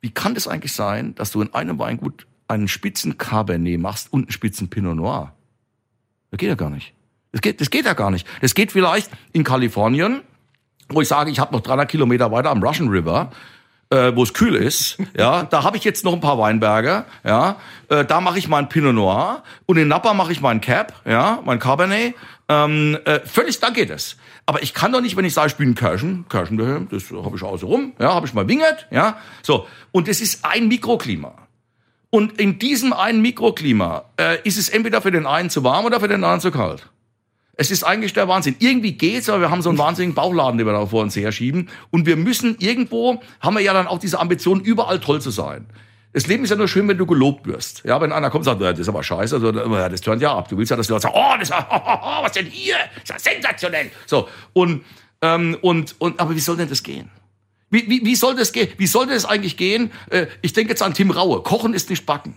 [0.00, 4.22] wie kann das eigentlich sein, dass du in einem Weingut einen Spitzen Cabernet machst und
[4.22, 5.34] einen Spitzen Pinot Noir?
[6.30, 6.92] Das geht ja gar nicht.
[7.32, 8.26] Das geht, das geht ja gar nicht.
[8.40, 10.20] Das geht vielleicht in Kalifornien,
[10.88, 13.30] wo ich sage, ich habe noch 300 Kilometer weiter am Russian River,
[13.90, 17.56] äh, wo es kühl ist, ja, da habe ich jetzt noch ein paar Weinberge, ja,
[17.88, 21.40] äh, da mache ich meinen Pinot Noir und in Napa mache ich meinen Cap, ja,
[21.44, 22.14] mein Cabernet,
[22.48, 24.16] ähm, äh, völlig, da geht es.
[24.48, 27.36] Aber ich kann doch nicht, wenn ich sage, ich bin Kirschen, Kirschen daheim, das habe
[27.36, 29.66] ich außen rum, ja, habe ich mal Wingert, ja, so.
[29.90, 31.34] Und es ist ein Mikroklima.
[32.10, 35.98] Und in diesem einen Mikroklima äh, ist es entweder für den einen zu warm oder
[35.98, 36.88] für den anderen zu kalt.
[37.58, 38.56] Es ist eigentlich der Wahnsinn.
[38.58, 41.32] Irgendwie geht's, aber wir haben so einen wahnsinnigen Bauchladen, den wir da vor uns her
[41.32, 41.70] schieben.
[41.90, 45.66] Und wir müssen irgendwo, haben wir ja dann auch diese Ambition, überall toll zu sein.
[46.12, 47.82] Das Leben ist ja nur schön, wenn du gelobt wirst.
[47.84, 50.48] Ja, wenn einer kommt und sagt, das ist aber scheiße, also, das tönt ja ab.
[50.48, 52.76] Du willst ja, dass die Leute sagen, oh, das oh, oh, was denn hier?
[53.06, 53.90] Das ist ja sensationell.
[54.06, 54.28] So.
[54.52, 54.84] Und,
[55.22, 57.10] ähm, und, und, aber wie soll denn das gehen?
[57.70, 58.68] Wie, wie, wie soll das gehen?
[58.78, 59.90] Wie soll das eigentlich gehen?
[60.08, 61.42] Äh, ich denke jetzt an Tim Raue.
[61.42, 62.34] Kochen ist nicht backen.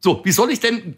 [0.00, 0.94] So, wie soll ich denn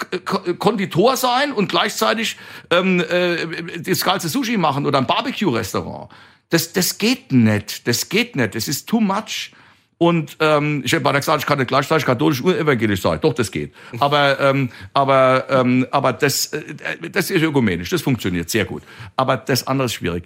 [0.59, 2.37] Konditor sein und gleichzeitig
[2.71, 3.47] ähm, äh,
[3.79, 6.11] das geilste Sushi machen oder ein Barbecue-Restaurant?
[6.51, 7.87] Das, das geht nicht.
[7.87, 8.55] Das geht nicht.
[8.55, 9.53] Das ist too much.
[9.99, 13.19] Und ähm, ich habe der gesagt, ich kann nicht gleichzeitig katholisch und evangelisch sein.
[13.21, 13.75] Doch, das geht.
[13.99, 16.63] Aber, ähm, aber, ähm, aber das, äh,
[17.11, 18.85] das ist ökumenisch, das funktioniert sehr gut.
[19.17, 20.25] Aber das andere ist schwierig.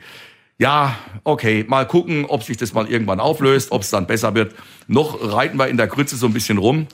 [0.58, 4.54] Ja, okay, mal gucken, ob sich das mal irgendwann auflöst, ob es dann besser wird.
[4.86, 6.86] Noch reiten wir in der Grütze so ein bisschen rum.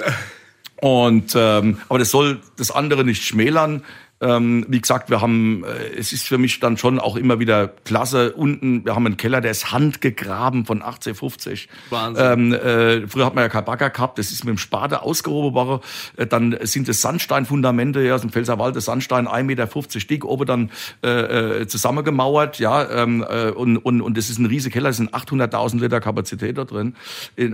[0.81, 3.83] Und ähm, aber das soll das andere nicht schmälern.
[4.21, 7.69] Ähm, wie gesagt, wir haben, äh, es ist für mich dann schon auch immer wieder
[7.69, 8.33] klasse.
[8.33, 11.69] Unten, wir haben einen Keller, der ist handgegraben von 1850.
[11.91, 12.25] Wahnsinn.
[12.25, 15.55] Ähm, äh, früher hat man ja kein Bagger gehabt, das ist mit dem Spade ausgehoben
[15.55, 15.81] worden.
[16.17, 19.69] Äh, dann sind es Sandsteinfundamente, ja, aus dem Pfälzerwald, das Sandstein 1,50 Meter
[20.09, 20.71] dick, oben dann
[21.05, 24.97] äh, äh, zusammengemauert, ja, ähm, äh, und, und, und das ist ein riesiger Keller, es
[24.97, 26.97] sind 800.000 Liter Kapazität da drin.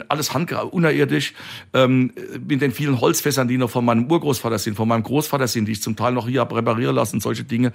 [0.09, 1.35] Alles handgegraben, unerirdisch,
[1.75, 2.13] ähm,
[2.47, 5.73] mit den vielen Holzfässern, die noch von meinem Urgroßvater sind, von meinem Großvater sind, die
[5.73, 7.73] ich zum Teil noch hier reparieren lassen, solche Dinge.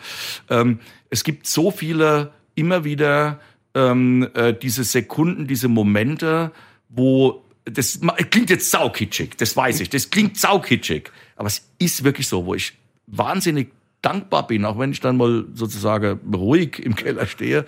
[0.50, 3.40] Ähm, es gibt so viele immer wieder
[3.74, 6.52] ähm, äh, diese Sekunden, diese Momente,
[6.90, 8.00] wo das
[8.32, 12.56] klingt jetzt saukitschig, das weiß ich, das klingt saukitschig, aber es ist wirklich so, wo
[12.56, 12.74] ich
[13.06, 13.72] wahnsinnig
[14.02, 17.66] dankbar bin, auch wenn ich dann mal sozusagen ruhig im Keller stehe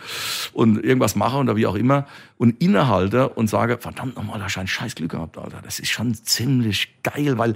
[0.53, 2.07] und irgendwas mache oder wie auch immer
[2.37, 5.61] und innehalte und sage, verdammt nochmal, da ein scheiß Glück gehabt, Alter.
[5.61, 7.55] Das ist schon ziemlich geil, weil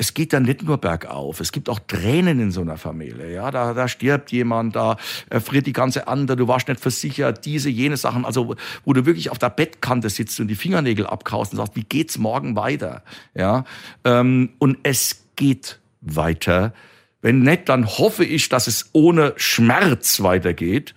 [0.00, 1.40] es geht dann nicht nur bergauf.
[1.40, 3.34] Es gibt auch Tränen in so einer Familie.
[3.34, 4.96] Ja, da, da stirbt jemand, da
[5.28, 8.24] erfriert die ganze andere, du warst nicht versichert, diese, jene Sachen.
[8.24, 11.84] Also, wo du wirklich auf der Bettkante sitzt und die Fingernägel abkaust und sagst, wie
[11.84, 13.02] geht's morgen weiter?
[13.34, 13.64] Ja,
[14.04, 16.72] ähm, und es geht weiter.
[17.20, 20.94] Wenn nicht, dann hoffe ich, dass es ohne Schmerz weitergeht.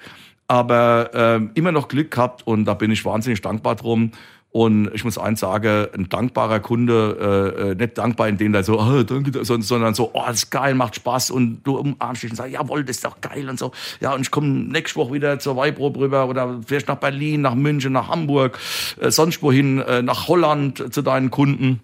[0.47, 4.11] Aber ähm, immer noch Glück gehabt und da bin ich wahnsinnig dankbar drum.
[4.53, 8.61] Und ich muss eins sagen, ein dankbarer Kunde, äh, äh nicht dankbar in dem da
[8.61, 12.29] so, oh, danke, sondern so, oh, das ist geil, macht Spaß und du umarmst dich
[12.29, 13.71] und sagst, jawohl, das ist doch geil und so.
[13.99, 17.55] Ja, und ich komme nächste Woche wieder zur Weibrob rüber oder vielleicht nach Berlin, nach
[17.55, 18.59] München, nach Hamburg,
[19.01, 21.79] äh, sonst wohin, äh, nach Holland zu deinen Kunden.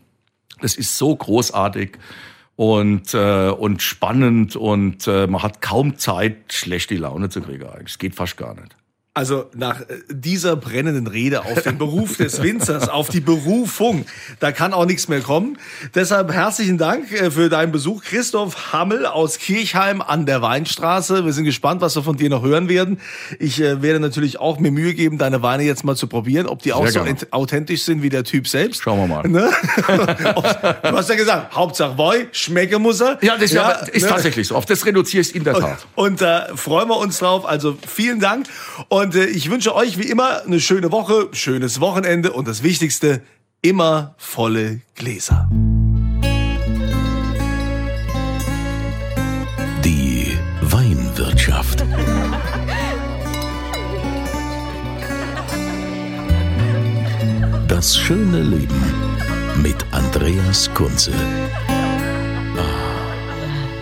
[0.61, 1.97] Das ist so großartig
[2.55, 7.93] und, äh, und spannend und äh, man hat kaum Zeit, schlechte Laune zu kriegen eigentlich.
[7.93, 8.76] Es geht fast gar nicht.
[9.20, 14.05] Also nach äh, dieser brennenden Rede auf den Beruf des Winzers, auf die Berufung,
[14.39, 15.57] da kann auch nichts mehr kommen.
[15.93, 21.26] Deshalb herzlichen Dank äh, für deinen Besuch, Christoph Hammel aus Kirchheim an der Weinstraße.
[21.26, 23.01] Wir sind gespannt, was wir von dir noch hören werden.
[23.39, 26.61] Ich äh, werde natürlich auch mir Mühe geben, deine Weine jetzt mal zu probieren, ob
[26.61, 27.20] die auch Sehr so gerne.
[27.32, 28.84] authentisch sind wie der Typ selbst.
[28.84, 29.28] Schauen wir mal.
[29.28, 29.51] Ne?
[30.82, 33.17] du hast ja gesagt, Hauptsache Woi, schmecke muss er.
[33.22, 34.07] Ja, das ja, ist ne?
[34.07, 34.55] tatsächlich so.
[34.55, 35.88] Auf das reduziere ich in der Tat.
[35.95, 37.45] Und da äh, freuen wir uns drauf.
[37.45, 38.47] Also vielen Dank.
[38.88, 42.62] Und und äh, ich wünsche euch wie immer eine schöne Woche, schönes Wochenende und das
[42.62, 43.24] Wichtigste,
[43.64, 45.49] immer volle Gläser.
[49.84, 51.84] Die Weinwirtschaft.
[57.68, 58.84] Das schöne Leben
[59.64, 61.14] mit Andreas Kunze.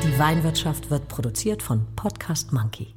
[0.03, 2.96] Die Weinwirtschaft wird produziert von Podcast Monkey